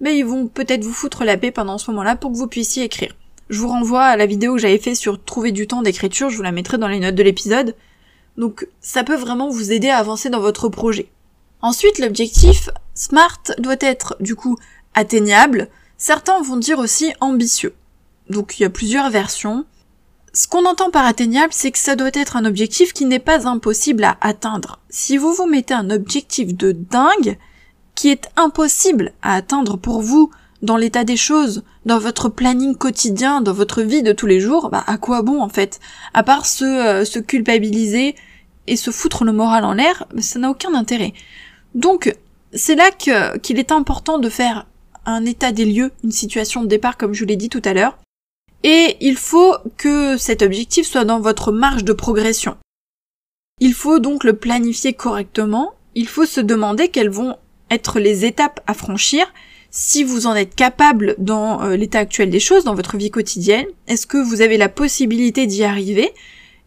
ben, 0.00 0.16
ils 0.16 0.24
vont 0.24 0.46
peut-être 0.46 0.82
vous 0.82 0.94
foutre 0.94 1.24
la 1.24 1.36
paix 1.36 1.50
pendant 1.50 1.76
ce 1.76 1.90
moment-là 1.90 2.16
pour 2.16 2.32
que 2.32 2.38
vous 2.38 2.48
puissiez 2.48 2.84
écrire. 2.84 3.14
Je 3.52 3.60
vous 3.60 3.68
renvoie 3.68 4.04
à 4.04 4.16
la 4.16 4.24
vidéo 4.24 4.54
que 4.54 4.62
j'avais 4.62 4.78
fait 4.78 4.94
sur 4.94 5.22
trouver 5.22 5.52
du 5.52 5.66
temps 5.66 5.82
d'écriture, 5.82 6.30
je 6.30 6.38
vous 6.38 6.42
la 6.42 6.52
mettrai 6.52 6.78
dans 6.78 6.88
les 6.88 7.00
notes 7.00 7.14
de 7.14 7.22
l'épisode. 7.22 7.76
Donc 8.38 8.66
ça 8.80 9.04
peut 9.04 9.14
vraiment 9.14 9.50
vous 9.50 9.72
aider 9.72 9.90
à 9.90 9.98
avancer 9.98 10.30
dans 10.30 10.40
votre 10.40 10.70
projet. 10.70 11.10
Ensuite, 11.60 11.98
l'objectif 11.98 12.70
SMART 12.94 13.42
doit 13.58 13.76
être 13.80 14.16
du 14.20 14.36
coup 14.36 14.56
atteignable. 14.94 15.68
Certains 15.98 16.40
vont 16.40 16.56
dire 16.56 16.78
aussi 16.78 17.12
ambitieux. 17.20 17.74
Donc 18.30 18.58
il 18.58 18.62
y 18.62 18.64
a 18.64 18.70
plusieurs 18.70 19.10
versions. 19.10 19.66
Ce 20.32 20.48
qu'on 20.48 20.64
entend 20.64 20.90
par 20.90 21.04
atteignable, 21.04 21.52
c'est 21.52 21.72
que 21.72 21.78
ça 21.78 21.94
doit 21.94 22.08
être 22.14 22.38
un 22.38 22.46
objectif 22.46 22.94
qui 22.94 23.04
n'est 23.04 23.18
pas 23.18 23.46
impossible 23.46 24.04
à 24.04 24.16
atteindre. 24.22 24.78
Si 24.88 25.18
vous 25.18 25.34
vous 25.34 25.46
mettez 25.46 25.74
un 25.74 25.90
objectif 25.90 26.56
de 26.56 26.72
dingue, 26.72 27.36
qui 27.96 28.08
est 28.08 28.30
impossible 28.36 29.12
à 29.20 29.34
atteindre 29.34 29.76
pour 29.76 30.00
vous 30.00 30.30
dans 30.62 30.76
l'état 30.76 31.04
des 31.04 31.16
choses, 31.16 31.64
dans 31.86 31.98
votre 31.98 32.28
planning 32.28 32.76
quotidien, 32.76 33.40
dans 33.40 33.52
votre 33.52 33.82
vie 33.82 34.02
de 34.02 34.12
tous 34.12 34.26
les 34.26 34.40
jours, 34.40 34.70
bah 34.70 34.84
à 34.86 34.96
quoi 34.96 35.22
bon 35.22 35.42
en 35.42 35.48
fait? 35.48 35.80
À 36.14 36.22
part 36.22 36.46
se, 36.46 36.64
euh, 36.64 37.04
se 37.04 37.18
culpabiliser 37.18 38.14
et 38.68 38.76
se 38.76 38.90
foutre 38.90 39.24
le 39.24 39.32
moral 39.32 39.64
en 39.64 39.74
l'air, 39.74 40.06
ça 40.18 40.38
n'a 40.38 40.50
aucun 40.50 40.72
intérêt. 40.74 41.12
Donc, 41.74 42.16
c'est 42.52 42.76
là 42.76 42.90
qu'il 42.90 43.58
est 43.58 43.72
important 43.72 44.18
de 44.18 44.28
faire 44.28 44.66
un 45.04 45.24
état 45.24 45.50
des 45.50 45.64
lieux, 45.64 45.90
une 46.04 46.12
situation 46.12 46.62
de 46.62 46.68
départ 46.68 46.96
comme 46.96 47.14
je 47.14 47.24
l'ai 47.24 47.36
dit 47.36 47.48
tout 47.48 47.62
à 47.64 47.74
l'heure. 47.74 47.98
Et 48.62 48.96
il 49.00 49.16
faut 49.16 49.56
que 49.76 50.16
cet 50.16 50.42
objectif 50.42 50.86
soit 50.86 51.04
dans 51.04 51.18
votre 51.18 51.50
marge 51.50 51.82
de 51.82 51.92
progression. 51.92 52.56
Il 53.58 53.74
faut 53.74 53.98
donc 53.98 54.22
le 54.22 54.34
planifier 54.34 54.92
correctement, 54.92 55.72
il 55.96 56.06
faut 56.06 56.26
se 56.26 56.40
demander 56.40 56.88
quelles 56.88 57.10
vont 57.10 57.36
être 57.70 57.98
les 57.98 58.24
étapes 58.24 58.60
à 58.66 58.74
franchir, 58.74 59.26
si 59.72 60.04
vous 60.04 60.26
en 60.26 60.36
êtes 60.36 60.54
capable 60.54 61.16
dans 61.18 61.62
euh, 61.62 61.76
l'état 61.76 61.98
actuel 61.98 62.28
des 62.30 62.40
choses, 62.40 62.62
dans 62.62 62.74
votre 62.74 62.98
vie 62.98 63.10
quotidienne, 63.10 63.66
est-ce 63.88 64.06
que 64.06 64.18
vous 64.18 64.42
avez 64.42 64.58
la 64.58 64.68
possibilité 64.68 65.46
d'y 65.46 65.64
arriver, 65.64 66.12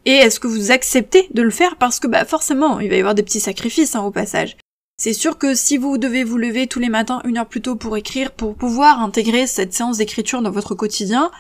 et 0.06 0.12
est-ce 0.12 0.40
que 0.40 0.48
vous 0.48 0.72
acceptez 0.72 1.28
de 1.34 1.44
le 1.44 1.52
faire 1.52 1.78
parce 1.78 2.00
que 2.00 2.08
bah 2.08 2.26
forcément 2.26 2.80
il 2.80 2.90
va 2.90 2.96
y 2.96 3.00
avoir 3.00 3.16
des 3.16 3.24
petits 3.24 3.40
sacrifices 3.40 3.96
hein, 3.96 4.04
au 4.04 4.12
passage. 4.12 4.58
C'est 4.98 5.14
sûr 5.14 5.38
que 5.38 5.54
si 5.56 5.78
vous 5.78 5.98
devez 5.98 6.24
vous 6.24 6.38
lever 6.38 6.68
tous 6.68 6.80
les 6.80 6.90
matins 6.90 7.22
une 7.26 7.38
heure 7.38 7.48
plus 7.48 7.62
tôt 7.62 7.76
pour 7.76 7.96
écrire, 7.96 8.32
pour 8.32 8.56
pouvoir 8.56 9.02
intégrer 9.02 9.46
cette 9.46 9.74
séance 9.74 9.98
d'écriture 9.98 10.42
dans 10.42 10.52
votre 10.52 10.74
quotidien, 10.74 11.32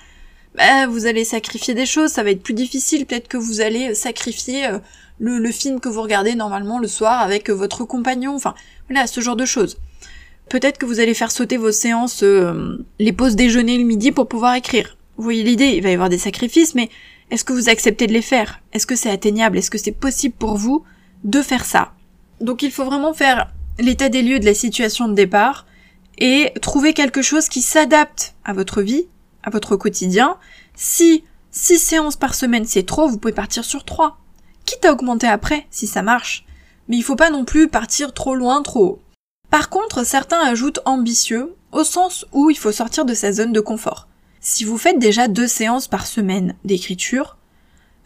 bah, 0.55 0.88
vous 0.88 1.05
allez 1.05 1.25
sacrifier 1.25 1.74
des 1.74 1.86
choses, 1.86 2.12
ça 2.12 2.24
va 2.24 2.31
être 2.31 2.43
plus 2.43 2.53
difficile, 2.53 3.05
peut-être 3.05 3.27
que 3.27 3.38
vous 3.38 3.62
allez 3.62 3.95
sacrifier 3.95 4.67
euh, 4.67 4.79
le, 5.19 5.51
film 5.51 5.79
que 5.79 5.89
vous 5.89 6.01
regardez 6.01 6.36
normalement 6.36 6.79
le 6.79 6.88
soir 6.88 7.22
avec 7.22 7.50
euh, 7.50 7.53
votre 7.53 7.86
compagnon, 7.86 8.36
enfin 8.36 8.53
voilà, 8.89 9.07
ce 9.07 9.22
genre 9.22 9.36
de 9.36 9.45
choses. 9.45 9.77
Peut-être 10.49 10.77
que 10.77 10.85
vous 10.85 10.99
allez 10.99 11.13
faire 11.13 11.31
sauter 11.31 11.57
vos 11.57 11.71
séances, 11.71 12.23
euh, 12.23 12.85
les 12.99 13.13
pauses 13.13 13.35
déjeuner 13.35 13.77
le 13.77 13.83
midi 13.83 14.11
pour 14.11 14.27
pouvoir 14.27 14.55
écrire. 14.55 14.97
Vous 15.17 15.23
voyez 15.23 15.43
l'idée, 15.43 15.73
il 15.75 15.81
va 15.81 15.89
y 15.89 15.93
avoir 15.93 16.09
des 16.09 16.17
sacrifices, 16.17 16.75
mais 16.75 16.89
est-ce 17.31 17.43
que 17.43 17.53
vous 17.53 17.69
acceptez 17.69 18.05
de 18.07 18.13
les 18.13 18.21
faire? 18.21 18.61
Est-ce 18.73 18.85
que 18.85 18.95
c'est 18.95 19.09
atteignable? 19.09 19.57
Est-ce 19.57 19.71
que 19.71 19.77
c'est 19.77 19.91
possible 19.91 20.35
pour 20.37 20.57
vous 20.57 20.83
de 21.23 21.41
faire 21.41 21.65
ça? 21.65 21.93
Donc 22.41 22.61
il 22.61 22.71
faut 22.71 22.85
vraiment 22.85 23.13
faire 23.13 23.51
l'état 23.79 24.09
des 24.09 24.21
lieux 24.21 24.39
de 24.39 24.45
la 24.45 24.53
situation 24.53 25.07
de 25.07 25.13
départ 25.13 25.65
et 26.17 26.51
trouver 26.61 26.93
quelque 26.93 27.21
chose 27.21 27.49
qui 27.49 27.61
s'adapte 27.61 28.35
à 28.43 28.53
votre 28.53 28.81
vie, 28.81 29.07
à 29.43 29.49
votre 29.49 29.75
quotidien. 29.75 30.37
Si 30.75 31.23
6 31.51 31.79
séances 31.79 32.15
par 32.15 32.35
semaine 32.35 32.65
c'est 32.65 32.85
trop, 32.85 33.07
vous 33.07 33.17
pouvez 33.17 33.33
partir 33.33 33.63
sur 33.63 33.83
3. 33.83 34.19
Quitte 34.65 34.85
à 34.85 34.93
augmenter 34.93 35.27
après, 35.27 35.65
si 35.71 35.87
ça 35.87 36.01
marche. 36.01 36.45
Mais 36.87 36.97
il 36.97 37.03
faut 37.03 37.15
pas 37.15 37.31
non 37.31 37.45
plus 37.45 37.67
partir 37.67 38.13
trop 38.13 38.35
loin, 38.35 38.61
trop 38.61 38.85
haut. 38.85 39.01
Par 39.55 39.69
contre, 39.69 40.05
certains 40.05 40.41
ajoutent 40.41 40.81
ambitieux, 40.83 41.55
au 41.71 41.85
sens 41.85 42.25
où 42.33 42.50
il 42.50 42.57
faut 42.57 42.74
sortir 42.74 43.05
de 43.05 43.13
sa 43.13 43.31
zone 43.31 43.53
de 43.53 43.62
confort. 43.62 44.09
Si 44.41 44.65
vous 44.65 44.77
faites 44.77 45.00
déjà 45.00 45.29
deux 45.29 45.47
séances 45.47 45.88
par 45.88 46.07
semaine 46.07 46.55
d'écriture, 46.65 47.38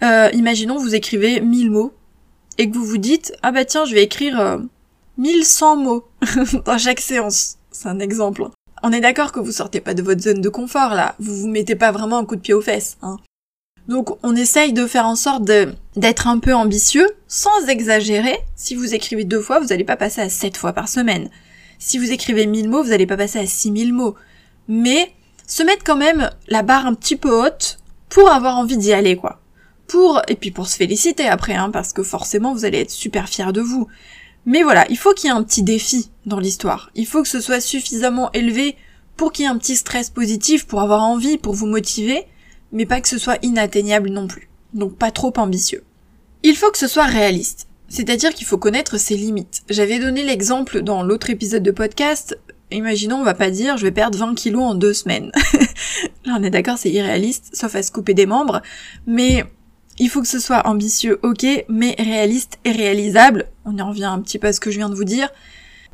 euh, 0.03 0.29
imaginons 0.33 0.77
vous 0.77 0.93
écrivez 0.93 1.41
1000 1.41 1.71
mots 1.71 1.91
et 2.59 2.69
que 2.69 2.77
vous 2.77 2.85
vous 2.85 2.99
dites 2.99 3.33
ah 3.41 3.51
bah 3.51 3.65
tiens 3.65 3.85
je 3.85 3.95
vais 3.95 4.03
écrire 4.03 4.39
euh, 4.39 4.59
1100 5.17 5.77
mots 5.77 6.07
dans 6.65 6.77
chaque 6.77 6.99
séance. 6.99 7.55
C'est 7.71 7.89
un 7.89 7.97
exemple. 7.97 8.43
On 8.83 8.91
est 8.91 9.01
d'accord 9.01 9.31
que 9.31 9.39
vous 9.39 9.51
sortez 9.51 9.81
pas 9.81 9.95
de 9.95 10.03
votre 10.03 10.21
zone 10.21 10.41
de 10.41 10.49
confort 10.49 10.93
là, 10.93 11.15
vous 11.17 11.35
vous 11.35 11.47
mettez 11.47 11.75
pas 11.75 11.91
vraiment 11.91 12.19
un 12.19 12.25
coup 12.25 12.35
de 12.35 12.41
pied 12.41 12.53
aux 12.53 12.61
fesses. 12.61 12.99
Hein. 13.01 13.17
Donc 13.89 14.17
on 14.23 14.35
essaye 14.35 14.71
de 14.71 14.87
faire 14.87 15.05
en 15.05 15.17
sorte 15.17 15.43
d'être 15.43 16.27
un 16.27 16.39
peu 16.39 16.53
ambitieux, 16.53 17.09
sans 17.27 17.67
exagérer. 17.67 18.39
Si 18.55 18.75
vous 18.75 18.93
écrivez 18.93 19.25
deux 19.25 19.41
fois, 19.41 19.59
vous 19.59 19.67
n'allez 19.67 19.83
pas 19.83 19.97
passer 19.97 20.21
à 20.21 20.29
sept 20.29 20.55
fois 20.55 20.71
par 20.71 20.87
semaine. 20.87 21.29
Si 21.79 21.97
vous 21.97 22.11
écrivez 22.11 22.45
1000 22.45 22.69
mots, 22.69 22.83
vous 22.83 22.91
n'allez 22.91 23.07
pas 23.07 23.17
passer 23.17 23.39
à 23.39 23.47
6000 23.47 23.93
mots. 23.93 24.15
Mais 24.69 25.11
se 25.47 25.63
mettre 25.63 25.83
quand 25.83 25.97
même 25.97 26.29
la 26.47 26.61
barre 26.61 26.85
un 26.85 26.93
petit 26.93 27.17
peu 27.17 27.31
haute 27.31 27.79
pour 28.07 28.29
avoir 28.29 28.57
envie 28.57 28.77
d'y 28.77 28.93
aller, 28.93 29.17
quoi 29.17 29.41
pour 29.89 30.21
et 30.29 30.35
puis 30.35 30.51
pour 30.51 30.67
se 30.67 30.77
féliciter 30.77 31.27
après, 31.27 31.55
hein, 31.55 31.71
parce 31.71 31.91
que 31.91 32.03
forcément 32.03 32.53
vous 32.53 32.63
allez 32.63 32.79
être 32.79 32.91
super 32.91 33.27
fier 33.27 33.51
de 33.51 33.59
vous. 33.59 33.87
Mais 34.45 34.63
voilà, 34.63 34.85
il 34.89 34.97
faut 34.97 35.13
qu'il 35.13 35.29
y 35.29 35.33
ait 35.33 35.35
un 35.35 35.43
petit 35.43 35.63
défi 35.63 36.11
dans 36.25 36.39
l'histoire. 36.39 36.91
Il 36.95 37.05
faut 37.05 37.21
que 37.21 37.27
ce 37.27 37.41
soit 37.41 37.59
suffisamment 37.59 38.31
élevé 38.31 38.77
pour 39.17 39.33
qu'il 39.33 39.43
y 39.43 39.47
ait 39.47 39.51
un 39.51 39.57
petit 39.57 39.75
stress 39.75 40.09
positif, 40.09 40.65
pour 40.65 40.81
avoir 40.81 41.03
envie, 41.03 41.37
pour 41.37 41.53
vous 41.53 41.65
motiver, 41.65 42.25
mais 42.71 42.85
pas 42.85 43.01
que 43.01 43.07
ce 43.07 43.17
soit 43.17 43.39
inatteignable 43.41 44.09
non 44.09 44.27
plus. 44.27 44.49
Donc 44.73 44.95
pas 44.95 45.11
trop 45.11 45.33
ambitieux. 45.37 45.83
Il 46.43 46.55
faut 46.55 46.71
que 46.71 46.77
ce 46.77 46.87
soit 46.87 47.05
réaliste. 47.05 47.67
C'est-à-dire 47.87 48.33
qu'il 48.33 48.45
faut 48.45 48.57
connaître 48.57 48.97
ses 48.97 49.17
limites. 49.17 49.63
J'avais 49.69 49.99
donné 49.99 50.23
l'exemple 50.23 50.81
dans 50.81 51.01
l'autre 51.01 51.31
épisode 51.31 51.63
de 51.63 51.71
podcast. 51.71 52.37
Imaginons, 52.71 53.17
on 53.17 53.23
va 53.23 53.33
pas 53.33 53.49
dire 53.49 53.77
je 53.77 53.83
vais 53.83 53.91
perdre 53.91 54.17
20 54.17 54.35
kilos 54.35 54.61
en 54.61 54.75
deux 54.75 54.93
semaines. 54.93 55.31
Là, 56.25 56.37
on 56.39 56.43
est 56.43 56.51
d'accord, 56.51 56.77
c'est 56.77 56.91
irréaliste, 56.91 57.49
sauf 57.53 57.75
à 57.75 57.81
se 57.81 57.91
couper 57.91 58.13
des 58.13 58.27
membres. 58.27 58.61
Mais 59.07 59.43
il 59.97 60.09
faut 60.09 60.21
que 60.21 60.27
ce 60.27 60.39
soit 60.39 60.67
ambitieux, 60.67 61.19
ok, 61.23 61.45
mais 61.67 61.95
réaliste 61.97 62.59
et 62.63 62.71
réalisable. 62.71 63.49
On 63.65 63.75
y 63.75 63.81
revient 63.81 64.05
un 64.05 64.21
petit 64.21 64.37
peu 64.37 64.47
à 64.47 64.53
ce 64.53 64.59
que 64.59 64.69
je 64.69 64.77
viens 64.77 64.89
de 64.89 64.95
vous 64.95 65.03
dire. 65.03 65.29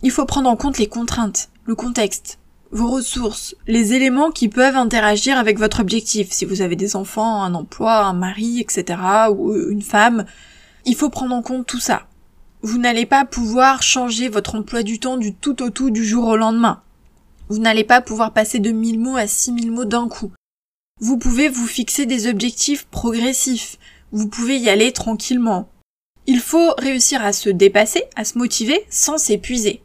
Il 0.04 0.12
faut 0.12 0.26
prendre 0.26 0.50
en 0.50 0.58
compte 0.58 0.78
les 0.78 0.88
contraintes, 0.88 1.50
le 1.66 1.76
contexte, 1.76 2.38
vos 2.76 2.90
ressources, 2.90 3.56
les 3.68 3.94
éléments 3.94 4.32
qui 4.32 4.50
peuvent 4.50 4.76
interagir 4.76 5.38
avec 5.38 5.58
votre 5.58 5.80
objectif. 5.80 6.32
Si 6.32 6.44
vous 6.44 6.62
avez 6.62 6.76
des 6.76 6.98
enfants, 6.98 7.42
un 7.42 7.54
emploi, 7.54 8.04
un 8.04 8.14
mari, 8.14 8.60
etc., 8.60 9.00
ou 9.32 9.56
une 9.56 9.82
femme, 9.82 10.26
il 10.86 10.96
faut 10.96 11.10
prendre 11.10 11.34
en 11.34 11.42
compte 11.42 11.66
tout 11.66 11.80
ça. 11.80 12.08
Vous 12.64 12.78
n'allez 12.78 13.06
pas 13.06 13.24
pouvoir 13.24 13.82
changer 13.82 14.28
votre 14.28 14.56
emploi 14.56 14.84
du 14.84 15.00
temps 15.00 15.16
du 15.16 15.34
tout 15.34 15.64
au 15.64 15.70
tout 15.70 15.90
du 15.90 16.04
jour 16.04 16.28
au 16.28 16.36
lendemain. 16.36 16.82
Vous 17.48 17.60
n'allez 17.60 17.86
pas 17.86 18.02
pouvoir 18.02 18.34
passer 18.34 18.60
de 18.60 18.72
1000 18.72 19.00
mots 19.00 19.16
à 19.16 19.28
6000 19.28 19.72
mots 19.72 19.86
d'un 19.86 20.10
coup. 20.10 20.34
Vous 21.00 21.18
pouvez 21.18 21.48
vous 21.48 21.68
fixer 21.68 22.06
des 22.06 22.28
objectifs 22.28 22.88
progressifs. 22.88 23.78
Vous 24.12 24.28
pouvez 24.28 24.58
y 24.58 24.70
aller 24.70 24.92
tranquillement. 24.92 25.70
Il 26.28 26.42
faut 26.42 26.74
réussir 26.78 27.24
à 27.24 27.32
se 27.32 27.50
dépasser, 27.50 28.04
à 28.18 28.26
se 28.26 28.38
motiver 28.38 28.86
sans 28.90 29.18
s'épuiser. 29.18 29.82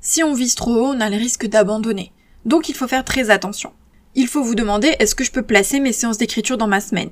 Si 0.00 0.24
on 0.24 0.34
vise 0.34 0.56
trop 0.56 0.74
haut, 0.74 0.92
on 0.92 1.00
a 1.00 1.08
le 1.08 1.16
risque 1.16 1.46
d'abandonner. 1.46 2.10
Donc 2.44 2.68
il 2.68 2.74
faut 2.74 2.88
faire 2.88 3.04
très 3.04 3.30
attention. 3.30 3.72
Il 4.14 4.26
faut 4.26 4.42
vous 4.42 4.54
demander 4.54 4.94
est-ce 4.98 5.14
que 5.14 5.24
je 5.24 5.30
peux 5.30 5.42
placer 5.42 5.80
mes 5.80 5.92
séances 5.92 6.18
d'écriture 6.18 6.58
dans 6.58 6.66
ma 6.66 6.80
semaine? 6.80 7.10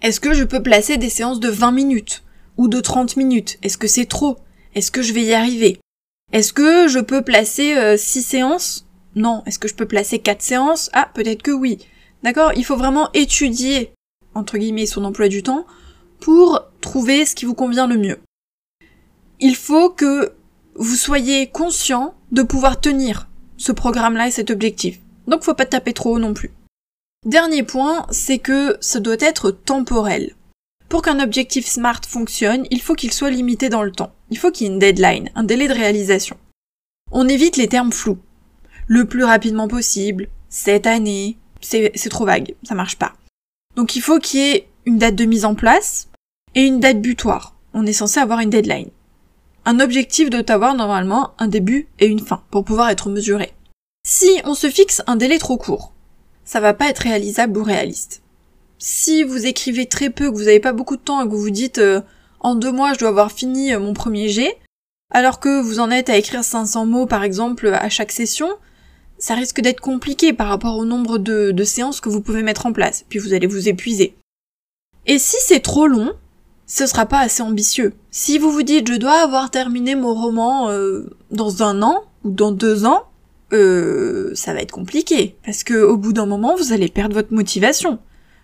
Est-ce 0.00 0.20
que 0.20 0.32
je 0.32 0.44
peux 0.44 0.62
placer 0.62 0.96
des 0.96 1.10
séances 1.10 1.40
de 1.40 1.48
20 1.48 1.72
minutes? 1.72 2.22
Ou 2.56 2.68
de 2.68 2.80
30 2.80 3.16
minutes? 3.16 3.58
Est-ce 3.62 3.78
que 3.78 3.86
c'est 3.86 4.06
trop? 4.06 4.38
Est-ce 4.74 4.90
que 4.90 5.02
je 5.02 5.12
vais 5.12 5.22
y 5.22 5.34
arriver? 5.34 5.78
Est-ce 6.32 6.52
que 6.52 6.88
je 6.88 6.98
peux 6.98 7.22
placer 7.22 7.74
6 7.96 8.18
euh, 8.18 8.22
séances? 8.22 8.86
Non. 9.14 9.42
Est-ce 9.46 9.58
que 9.58 9.68
je 9.68 9.74
peux 9.74 9.86
placer 9.86 10.18
4 10.18 10.42
séances? 10.42 10.90
Ah, 10.92 11.10
peut-être 11.12 11.42
que 11.42 11.50
oui. 11.50 11.78
D'accord? 12.22 12.52
Il 12.56 12.64
faut 12.64 12.76
vraiment 12.76 13.10
étudier, 13.12 13.92
entre 14.34 14.58
guillemets, 14.58 14.86
son 14.86 15.04
emploi 15.04 15.28
du 15.28 15.42
temps 15.42 15.66
pour 16.20 16.62
trouver 16.80 17.26
ce 17.26 17.34
qui 17.34 17.44
vous 17.44 17.54
convient 17.54 17.86
le 17.86 17.98
mieux. 17.98 18.18
Il 19.40 19.56
faut 19.56 19.90
que 19.90 20.34
vous 20.74 20.96
soyez 20.96 21.48
conscient 21.48 22.14
de 22.30 22.42
pouvoir 22.42 22.80
tenir 22.80 23.28
ce 23.62 23.70
programme-là 23.70 24.26
et 24.26 24.32
cet 24.32 24.50
objectif. 24.50 24.98
Donc 25.28 25.44
faut 25.44 25.54
pas 25.54 25.66
taper 25.66 25.92
trop 25.92 26.16
haut 26.16 26.18
non 26.18 26.34
plus. 26.34 26.50
Dernier 27.24 27.62
point, 27.62 28.06
c'est 28.10 28.38
que 28.38 28.76
ça 28.80 28.98
doit 28.98 29.20
être 29.20 29.52
temporel. 29.52 30.34
Pour 30.88 31.02
qu'un 31.02 31.20
objectif 31.20 31.66
SMART 31.66 32.00
fonctionne, 32.06 32.66
il 32.72 32.82
faut 32.82 32.94
qu'il 32.94 33.12
soit 33.12 33.30
limité 33.30 33.68
dans 33.68 33.84
le 33.84 33.92
temps. 33.92 34.12
Il 34.30 34.38
faut 34.38 34.50
qu'il 34.50 34.66
y 34.66 34.70
ait 34.70 34.72
une 34.72 34.80
deadline, 34.80 35.30
un 35.36 35.44
délai 35.44 35.68
de 35.68 35.74
réalisation. 35.74 36.36
On 37.12 37.28
évite 37.28 37.56
les 37.56 37.68
termes 37.68 37.92
flous. 37.92 38.18
Le 38.88 39.04
plus 39.04 39.22
rapidement 39.22 39.68
possible, 39.68 40.28
cette 40.48 40.88
année, 40.88 41.38
c'est 41.60 41.92
trop 42.10 42.26
vague, 42.26 42.56
ça 42.64 42.74
marche 42.74 42.96
pas. 42.96 43.12
Donc 43.76 43.94
il 43.94 44.02
faut 44.02 44.18
qu'il 44.18 44.40
y 44.40 44.50
ait 44.50 44.68
une 44.86 44.98
date 44.98 45.14
de 45.14 45.24
mise 45.24 45.44
en 45.44 45.54
place 45.54 46.08
et 46.56 46.62
une 46.62 46.80
date 46.80 47.00
butoir. 47.00 47.54
On 47.74 47.86
est 47.86 47.92
censé 47.92 48.18
avoir 48.18 48.40
une 48.40 48.50
deadline. 48.50 48.90
Un 49.64 49.80
objectif 49.80 50.30
doit 50.30 50.50
avoir 50.50 50.74
normalement 50.74 51.32
un 51.38 51.48
début 51.48 51.88
et 51.98 52.06
une 52.06 52.20
fin 52.20 52.42
pour 52.50 52.64
pouvoir 52.64 52.90
être 52.90 53.08
mesuré. 53.08 53.52
Si 54.04 54.40
on 54.44 54.54
se 54.54 54.68
fixe 54.68 55.02
un 55.06 55.16
délai 55.16 55.38
trop 55.38 55.56
court, 55.56 55.92
ça 56.44 56.60
va 56.60 56.74
pas 56.74 56.88
être 56.88 57.00
réalisable 57.00 57.58
ou 57.58 57.62
réaliste 57.62 58.22
si 58.82 59.22
vous 59.22 59.46
écrivez 59.46 59.86
très 59.86 60.10
peu, 60.10 60.30
que 60.30 60.36
vous 60.36 60.44
n'avez 60.44 60.58
pas 60.58 60.72
beaucoup 60.72 60.96
de 60.96 61.02
temps 61.02 61.22
et 61.22 61.24
que 61.24 61.30
vous 61.30 61.40
vous 61.40 61.50
dites 61.50 61.78
euh, 61.78 62.00
en 62.40 62.56
deux 62.56 62.72
mois 62.72 62.92
je 62.92 62.98
dois 62.98 63.10
avoir 63.10 63.30
fini 63.30 63.72
euh, 63.72 63.78
mon 63.78 63.94
premier 63.94 64.28
jet, 64.28 64.58
alors 65.10 65.38
que 65.38 65.60
vous 65.62 65.78
en 65.78 65.90
êtes 65.90 66.10
à 66.10 66.16
écrire 66.16 66.42
500 66.42 66.84
mots 66.86 67.06
par 67.06 67.22
exemple 67.22 67.68
à 67.68 67.88
chaque 67.88 68.10
session, 68.10 68.48
ça 69.18 69.36
risque 69.36 69.60
d'être 69.60 69.80
compliqué 69.80 70.32
par 70.32 70.48
rapport 70.48 70.76
au 70.76 70.84
nombre 70.84 71.18
de, 71.18 71.52
de, 71.52 71.64
séances 71.64 72.00
que 72.00 72.08
vous 72.08 72.20
pouvez 72.20 72.42
mettre 72.42 72.66
en 72.66 72.72
place, 72.72 73.04
puis 73.08 73.20
vous 73.20 73.34
allez 73.34 73.46
vous 73.46 73.68
épuiser. 73.68 74.16
Et 75.06 75.20
si 75.20 75.36
c'est 75.38 75.60
trop 75.60 75.86
long, 75.86 76.12
ce 76.72 76.86
sera 76.86 77.06
pas 77.06 77.20
assez 77.20 77.42
ambitieux. 77.42 77.92
Si 78.10 78.38
vous 78.38 78.50
vous 78.50 78.62
dites 78.62 78.88
je 78.90 78.96
dois 78.96 79.22
avoir 79.22 79.50
terminé 79.50 79.94
mon 79.94 80.14
roman 80.14 80.70
euh, 80.70 81.10
dans 81.30 81.62
un 81.62 81.82
an 81.82 82.04
ou 82.24 82.30
dans 82.30 82.52
deux 82.52 82.86
ans, 82.86 83.04
euh, 83.52 84.30
ça 84.34 84.54
va 84.54 84.60
être 84.60 84.72
compliqué 84.72 85.36
parce 85.44 85.64
que 85.64 85.74
au 85.82 85.96
bout 85.96 86.12
d'un 86.12 86.26
moment 86.26 86.56
vous 86.56 86.72
allez 86.72 86.88
perdre 86.88 87.14
votre 87.14 87.34
motivation 87.34 87.98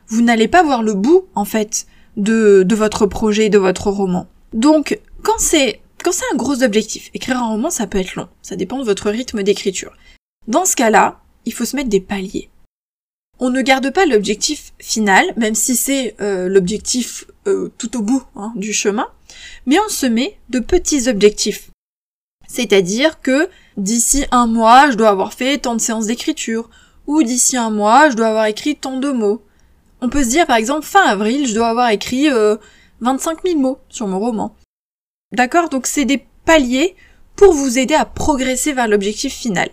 vous 0.09 0.23
n'allez 0.23 0.49
pas 0.49 0.63
voir 0.63 0.83
le 0.83 0.95
bout, 0.95 1.27
en 1.35 1.45
fait, 1.45 1.87
de, 2.17 2.63
de 2.67 2.75
votre 2.75 3.07
projet, 3.07 3.51
de 3.51 3.59
votre 3.59 3.91
roman. 3.91 4.27
Donc, 4.53 4.99
quand 5.23 5.39
c'est, 5.39 5.81
quand 6.03 6.13
c'est 6.13 6.25
un 6.33 6.37
gros 6.37 6.63
objectif, 6.63 7.11
écrire 7.15 7.39
un 7.39 7.49
roman, 7.49 7.71
ça 7.71 7.87
peut 7.87 7.99
être 7.99 8.17
long. 8.17 8.29
Ça 8.43 8.57
dépend 8.57 8.79
de 8.79 8.85
votre 8.85 9.11
rythme 9.11 9.43
d'écriture. 9.43 9.93
Dans 10.47 10.65
ce 10.65 10.77
cas-là, 10.77 11.21
il 11.45 11.53
faut 11.53 11.67
se 11.67 11.77
mettre 11.77 11.91
des 11.91 12.01
paliers. 12.01 12.49
On 13.41 13.51
ne 13.51 13.63
garde 13.63 13.91
pas 13.93 14.07
l'objectif 14.07 14.73
final, 14.81 15.25
même 15.37 15.55
si 15.55 15.77
c'est 15.77 16.17
euh, 16.21 16.49
l'objectif 16.49 17.27
euh, 17.47 17.71
tout 17.79 17.97
au 17.97 18.03
bout 18.03 18.25
hein, 18.35 18.53
du 18.57 18.73
chemin, 18.73 19.07
mais 19.67 19.79
on 19.79 19.89
se 19.89 20.07
met 20.07 20.39
de 20.49 20.59
petits 20.59 21.09
objectifs. 21.09 21.71
C'est-à-dire 22.49 23.21
que 23.21 23.49
d'ici 23.77 24.25
un 24.33 24.47
mois, 24.47 24.91
je 24.91 24.97
dois 24.97 25.11
avoir 25.11 25.35
fait 25.35 25.59
tant 25.59 25.77
de 25.77 25.81
séances 25.81 26.07
d'écriture, 26.07 26.69
ou 27.07 27.23
d'ici 27.23 27.57
un 27.57 27.71
mois, 27.71 28.11
je 28.11 28.17
dois 28.17 28.29
avoir 28.29 28.47
écrit 28.47 28.75
tant 28.75 28.99
de 28.99 29.11
mots, 29.11 29.43
on 30.01 30.09
peut 30.09 30.23
se 30.23 30.31
dire 30.31 30.47
par 30.47 30.57
exemple 30.57 30.87
fin 30.87 31.03
avril, 31.03 31.47
je 31.47 31.55
dois 31.55 31.69
avoir 31.69 31.91
écrit 31.91 32.29
25 32.29 32.35
euh, 32.35 33.51
000 33.51 33.61
mots 33.61 33.79
sur 33.89 34.07
mon 34.07 34.19
roman. 34.19 34.55
D'accord? 35.33 35.69
Donc 35.69 35.87
c'est 35.87 36.05
des 36.05 36.25
paliers 36.45 36.95
pour 37.37 37.53
vous 37.53 37.79
aider 37.79 37.95
à 37.95 38.05
progresser 38.05 38.73
vers 38.73 38.89
l'objectif 38.89 39.35
final. 39.35 39.71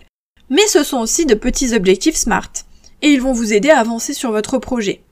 Mais 0.49 0.65
ce 0.67 0.83
sont 0.83 0.97
aussi 0.99 1.25
de 1.25 1.33
petits 1.33 1.73
objectifs 1.73 2.15
SMART, 2.15 2.51
et 3.05 3.13
ils 3.13 3.21
vont 3.21 3.33
vous 3.33 3.53
aider 3.53 3.69
à 3.69 3.79
avancer 3.79 4.15
sur 4.15 4.31
votre 4.31 4.57
projet. 4.57 5.03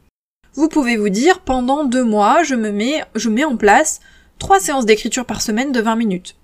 Vous 0.55 0.67
pouvez 0.67 0.97
vous 0.97 1.09
dire 1.09 1.41
pendant 1.41 1.83
deux 1.83 2.03
mois, 2.03 2.41
je 2.41 2.55
me 2.55 2.71
mets, 2.71 3.03
je 3.13 3.29
mets 3.29 3.43
en 3.43 3.55
place 3.55 3.99
trois 4.39 4.59
séances 4.59 4.87
d'écriture 4.87 5.27
par 5.27 5.43
semaine 5.43 5.71
de 5.71 5.79
20 5.79 5.95
minutes. 5.95 6.35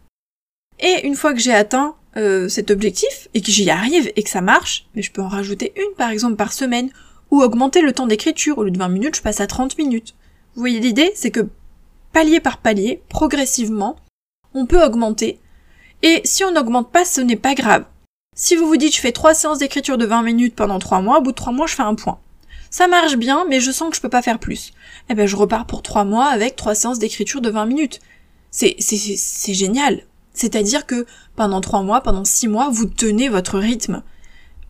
Et 0.80 1.08
une 1.08 1.16
fois 1.16 1.34
que 1.34 1.40
j'ai 1.40 1.54
atteint 1.54 1.96
euh, 2.18 2.48
cet 2.50 2.70
objectif 2.70 3.30
et 3.34 3.42
que 3.42 3.50
j'y 3.50 3.72
arrive 3.72 4.12
et 4.16 4.22
que 4.22 4.30
ça 4.30 4.42
marche, 4.42 4.86
mais 4.94 5.02
je 5.02 5.12
peux 5.12 5.24
en 5.24 5.28
rajouter 5.28 5.74
une 5.76 5.96
par 5.98 6.12
exemple 6.12 6.36
par 6.36 6.54
semaine 6.54 6.92
ou 7.32 7.42
augmenter 7.42 7.82
le 7.82 7.94
temps 7.94 8.06
d'écriture, 8.06 8.60
au 8.60 8.64
lieu 8.64 8.72
de 8.72 8.78
20 8.78 8.90
minutes, 8.90 9.16
je 9.16 9.24
passe 9.24 9.42
à 9.42 9.48
30 9.48 9.76
minutes. 9.80 10.14
Vous 10.54 10.62
voyez 10.62 10.80
l'idée, 10.80 11.12
c'est 11.16 11.32
que 11.32 11.48
palier 12.14 12.40
par 12.40 12.60
palier, 12.60 13.02
progressivement, 13.10 13.96
on 14.54 14.68
peut 14.68 14.84
augmenter. 14.84 15.40
Et 16.04 16.22
si 16.26 16.44
on 16.44 16.52
n'augmente 16.52 16.92
pas, 16.92 17.06
ce 17.06 17.22
n'est 17.22 17.36
pas 17.36 17.56
grave. 17.56 17.86
Si 18.42 18.56
vous 18.56 18.68
vous 18.68 18.78
dites 18.78 18.96
je 18.96 19.02
fais 19.02 19.12
3 19.12 19.34
séances 19.34 19.58
d'écriture 19.58 19.98
de 19.98 20.06
20 20.06 20.24
minutes 20.24 20.56
pendant 20.56 20.80
3 20.80 21.02
mois, 21.02 21.18
au 21.18 21.22
bout 21.22 21.32
de 21.32 21.36
3 21.36 21.52
mois 21.52 21.68
je 21.68 21.76
fais 21.76 21.84
un 21.84 21.94
point. 21.94 22.20
Ça 22.72 22.88
marche 22.88 23.18
bien, 23.18 23.46
mais 23.50 23.60
je 23.60 23.70
sens 23.70 23.90
que 23.90 23.98
je 23.98 24.02
peux 24.02 24.08
pas 24.08 24.22
faire 24.22 24.40
plus. 24.40 24.72
Eh 25.10 25.14
ben 25.14 25.28
je 25.28 25.36
repars 25.36 25.66
pour 25.66 25.82
3 25.82 26.06
mois 26.06 26.28
avec 26.28 26.56
3 26.56 26.74
séances 26.74 27.00
d'écriture 27.00 27.42
de 27.42 27.50
20 27.50 27.66
minutes. 27.66 28.00
C'est, 28.50 28.78
c'est, 28.80 29.54
génial. 29.54 30.04
C'est-à-dire 30.34 30.86
que 30.86 31.06
pendant 31.36 31.60
3 31.60 31.82
mois, 31.82 32.00
pendant 32.00 32.24
6 32.24 32.48
mois, 32.48 32.70
vous 32.72 32.86
tenez 32.86 33.28
votre 33.28 33.60
rythme. 33.60 34.04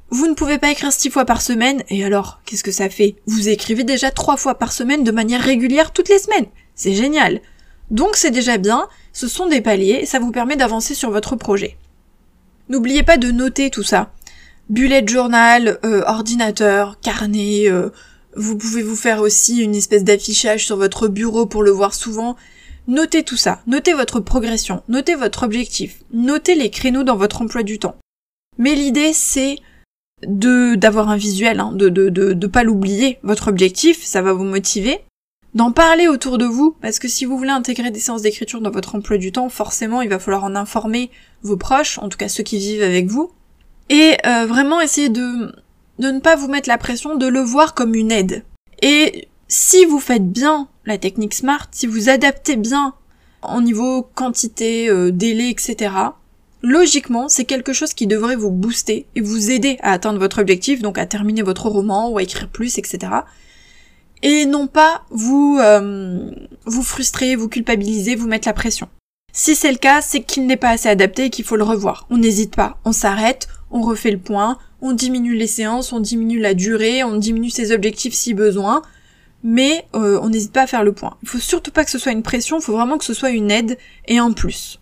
Vous 0.10 0.25
ne 0.25 0.34
pouvez 0.34 0.58
pas 0.58 0.71
écrire 0.71 0.91
six 0.91 1.12
fois 1.12 1.25
par 1.25 1.39
semaine, 1.39 1.84
et 1.89 2.03
alors, 2.03 2.41
qu'est-ce 2.45 2.63
que 2.63 2.71
ça 2.71 2.89
fait? 2.89 3.17
Vous 3.27 3.49
écrivez 3.49 3.84
déjà 3.84 4.10
trois 4.10 4.38
fois 4.38 4.55
par 4.55 4.73
semaine 4.73 5.03
de 5.03 5.12
manière 5.12 5.43
régulière 5.43 5.93
toutes 5.93 6.10
les 6.10 6.17
semaines. 6.17 6.47
C'est 6.73 6.95
génial. 6.95 7.39
Donc 7.91 8.15
c'est 8.15 8.32
déjà 8.32 8.58
bien, 8.58 8.88
ce 9.13 9.27
sont 9.27 9.45
des 9.45 9.62
paliers, 9.62 10.08
ça 10.08 10.17
vous 10.17 10.32
permet 10.32 10.55
d'avancer 10.55 10.95
sur 10.95 11.12
votre 11.12 11.36
projet. 11.36 11.77
N'oubliez 12.69 13.03
pas 13.03 13.17
de 13.17 13.32
noter 13.32 13.69
tout 13.69 13.84
ça. 13.84 14.13
Bullet 14.69 15.05
journal, 15.08 15.79
euh, 15.84 16.03
ordinateur, 16.05 16.99
carnet, 17.01 17.67
euh, 17.67 17.89
vous 18.36 18.58
pouvez 18.58 18.84
vous 18.84 18.95
faire 18.95 19.21
aussi 19.21 19.62
une 19.62 19.73
espèce 19.73 20.03
d'affichage 20.03 20.65
sur 20.65 20.77
votre 20.77 21.08
bureau 21.08 21.47
pour 21.47 21.63
le 21.63 21.71
voir 21.71 21.95
souvent. 21.95 22.36
Notez 22.88 23.23
tout 23.23 23.38
ça, 23.38 23.62
notez 23.67 23.93
votre 23.93 24.19
progression, 24.19 24.84
notez 24.88 25.15
votre 25.15 25.43
objectif, 25.43 25.99
notez 26.12 26.55
les 26.55 26.69
créneaux 26.69 27.03
dans 27.03 27.17
votre 27.17 27.41
emploi 27.41 27.63
du 27.63 27.79
temps. 27.79 27.97
Mais 28.58 28.75
l'idée 28.75 29.13
c'est 29.13 29.58
de 30.25 30.75
d'avoir 30.75 31.10
un 31.10 31.17
visuel, 31.17 31.60
hein, 31.60 31.71
de, 31.73 31.89
de, 31.89 32.10
de, 32.10 32.34
de 32.34 32.47
pas 32.47 32.63
l'oublier, 32.63 33.19
votre 33.23 33.47
objectif, 33.47 34.03
ça 34.03 34.21
va 34.21 34.34
vous 34.34 34.43
motiver, 34.43 34.99
d'en 35.56 35.72
parler 35.72 36.08
autour 36.08 36.38
de 36.38 36.46
vous, 36.46 36.76
parce 36.82 37.00
que 37.00 37.08
si 37.08 37.26
vous 37.26 37.38
voulez 37.38 37.50
intégrer 37.50 37.92
des 37.92 38.00
séances 38.00 38.22
d'écriture 38.22 38.62
dans 38.62 38.72
votre 38.72 38.96
emploi 38.96 39.18
du 39.18 39.32
temps, 39.32 39.50
forcément 39.50 40.02
il 40.02 40.10
va 40.10 40.20
falloir 40.20 40.44
en 40.44 40.56
informer 40.56 41.10
vos 41.42 41.58
proches, 41.58 41.98
en 42.00 42.10
tout 42.10 42.18
cas 42.18 42.30
ceux 42.30 42.44
qui 42.44 42.60
vivent 42.60 42.84
avec 42.84 43.08
vous, 43.08 43.32
et 43.90 44.18
euh, 44.26 44.46
vraiment 44.46 44.80
essayer 44.80 45.10
de, 45.10 45.52
de 45.98 46.12
ne 46.12 46.20
pas 46.20 46.36
vous 46.36 46.48
mettre 46.48 46.70
la 46.70 46.78
pression, 46.78 47.16
de 47.16 47.28
le 47.28 47.40
voir 47.40 47.74
comme 47.74 47.96
une 47.96 48.12
aide. 48.12 48.44
Et 48.82 49.28
si 49.48 49.86
vous 49.86 50.00
faites 50.00 50.32
bien 50.32 50.68
la 50.86 50.98
technique 50.98 51.34
SMART, 51.34 51.68
si 51.72 51.88
vous 51.88 52.10
adaptez 52.10 52.56
bien 52.56 52.94
en 53.42 53.62
niveau 53.62 54.04
quantité, 54.16 54.90
euh, 54.90 55.12
délai, 55.12 55.50
etc., 55.50 55.92
logiquement, 56.62 57.30
c'est 57.30 57.46
quelque 57.46 57.74
chose 57.74 57.94
qui 57.94 58.06
devrait 58.06 58.36
vous 58.36 58.52
booster 58.52 59.08
et 59.16 59.22
vous 59.22 59.50
aider 59.50 59.78
à 59.82 59.94
atteindre 59.94 60.20
votre 60.20 60.42
objectif, 60.42 60.82
donc 60.82 60.98
à 60.98 61.06
terminer 61.06 61.42
votre 61.42 61.68
roman 61.70 62.10
ou 62.10 62.18
à 62.18 62.24
écrire 62.24 62.50
plus, 62.50 62.78
etc. 62.78 63.12
et 64.21 64.45
non 64.45 64.67
pas 64.67 65.03
vous 65.10 65.60
euh, 65.62 66.32
vous 66.65 66.84
frustrer, 66.84 67.36
vous 67.36 67.49
culpabiliser, 67.49 68.15
vous 68.15 68.27
mettre 68.27 68.47
la 68.47 68.53
pression. 68.53 68.89
Si 69.32 69.55
c'est 69.55 69.71
le 69.71 69.77
cas, 69.77 70.01
c'est 70.01 70.21
qu'il 70.21 70.47
n'est 70.47 70.58
pas 70.58 70.69
assez 70.69 70.89
adapté 70.89 71.25
et 71.25 71.29
qu'il 71.29 71.45
faut 71.45 71.55
le 71.55 71.63
revoir. 71.63 72.08
On 72.10 72.17
n'hésite 72.17 72.55
pas, 72.55 72.79
on 72.84 72.91
s'arrête, 72.91 73.47
on 73.71 73.82
refait 73.82 74.12
le 74.12 74.17
point, 74.17 74.58
on 74.82 74.93
diminue 74.93 75.36
les 75.36 75.47
séances, 75.47 75.93
on 75.93 75.99
diminue 75.99 76.39
la 76.39 76.53
durée, 76.53 77.03
on 77.03 77.15
diminue 77.15 77.49
ses 77.49 77.71
objectifs 77.71 78.13
si 78.13 78.34
besoin, 78.34 78.82
mais 79.43 79.86
euh, 79.95 80.19
on 80.21 80.29
n'hésite 80.29 80.51
pas 80.51 80.63
à 80.63 80.67
faire 80.67 80.84
le 80.84 80.93
point. 80.93 81.17
Il 81.21 81.29
faut 81.29 81.38
surtout 81.38 81.71
pas 81.71 81.86
que 81.86 81.91
ce 81.91 81.99
soit 81.99 82.12
une 82.12 82.23
pression, 82.23 82.60
il 82.60 82.63
faut 82.63 82.73
vraiment 82.73 82.97
que 82.97 83.05
ce 83.05 83.13
soit 83.13 83.29
une 83.29 83.51
aide 83.51 83.77
et 84.08 84.17
un 84.17 84.32
plus. 84.32 84.79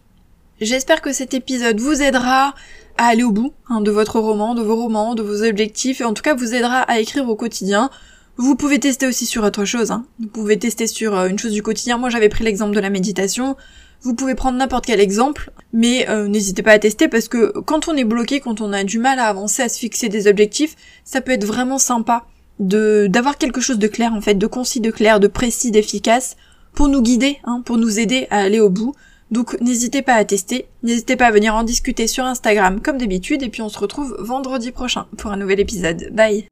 J'espère 0.61 1.01
que 1.01 1.13
cet 1.13 1.33
épisode 1.33 1.79
vous 1.79 2.01
aidera 2.01 2.55
à 2.97 3.05
aller 3.05 3.23
au 3.23 3.31
bout 3.31 3.53
hein, 3.69 3.81
de 3.81 3.91
votre 3.91 4.19
roman, 4.19 4.55
de 4.55 4.63
vos 4.63 4.75
romans, 4.75 5.13
de 5.13 5.21
vos 5.21 5.43
objectifs, 5.43 6.01
et 6.01 6.03
en 6.03 6.13
tout 6.13 6.23
cas 6.23 6.33
vous 6.33 6.55
aidera 6.55 6.79
à 6.81 6.99
écrire 6.99 7.29
au 7.29 7.35
quotidien. 7.35 7.91
Vous 8.37 8.55
pouvez 8.55 8.79
tester 8.79 9.07
aussi 9.07 9.25
sur 9.25 9.43
autre 9.43 9.65
chose. 9.65 9.89
Hein. 9.91 10.05
Vous 10.19 10.27
pouvez 10.27 10.59
tester 10.59 10.85
sur 10.85 11.17
euh, 11.17 11.27
une 11.27 11.39
chose 11.39 11.53
du 11.53 11.63
quotidien. 11.63 11.97
Moi 11.97 12.09
j'avais 12.09 12.29
pris 12.29 12.43
l'exemple 12.43 12.75
de 12.75 12.79
la 12.79 12.89
méditation. 12.89 13.55
Vous 14.01 14.13
pouvez 14.13 14.35
prendre 14.35 14.57
n'importe 14.57 14.85
quel 14.85 14.99
exemple, 14.99 15.51
mais 15.73 16.07
euh, 16.07 16.27
n'hésitez 16.27 16.61
pas 16.61 16.73
à 16.73 16.79
tester 16.79 17.07
parce 17.07 17.27
que 17.27 17.51
quand 17.61 17.87
on 17.87 17.95
est 17.95 18.03
bloqué, 18.03 18.39
quand 18.39 18.61
on 18.61 18.71
a 18.71 18.83
du 18.83 18.99
mal 18.99 19.17
à 19.17 19.25
avancer, 19.25 19.63
à 19.63 19.69
se 19.69 19.79
fixer 19.79 20.07
des 20.07 20.27
objectifs, 20.27 20.75
ça 21.03 21.19
peut 21.19 21.31
être 21.31 21.45
vraiment 21.45 21.79
sympa 21.79 22.25
de 22.59 23.07
d'avoir 23.09 23.39
quelque 23.39 23.59
chose 23.59 23.79
de 23.79 23.87
clair 23.87 24.13
en 24.13 24.21
fait, 24.21 24.35
de 24.35 24.47
concis, 24.47 24.81
de 24.81 24.91
clair, 24.91 25.19
de 25.19 25.27
précis, 25.27 25.71
d'efficace 25.71 26.37
pour 26.73 26.89
nous 26.89 27.01
guider, 27.01 27.37
hein, 27.43 27.63
pour 27.65 27.77
nous 27.77 27.99
aider 27.99 28.27
à 28.29 28.37
aller 28.37 28.59
au 28.59 28.69
bout. 28.69 28.93
Donc 29.31 29.59
n'hésitez 29.61 30.03
pas 30.03 30.13
à 30.13 30.23
tester, 30.25 30.67
n'hésitez 30.83 31.15
pas 31.15 31.25
à 31.25 31.31
venir 31.31 31.55
en 31.55 31.63
discuter 31.63 32.05
sur 32.05 32.23
Instagram 32.23 32.81
comme 32.81 32.99
d'habitude 32.99 33.41
et 33.41 33.49
puis 33.49 33.63
on 33.63 33.69
se 33.69 33.79
retrouve 33.79 34.15
vendredi 34.19 34.71
prochain 34.71 35.07
pour 35.17 35.31
un 35.31 35.37
nouvel 35.37 35.59
épisode. 35.59 36.09
Bye 36.13 36.47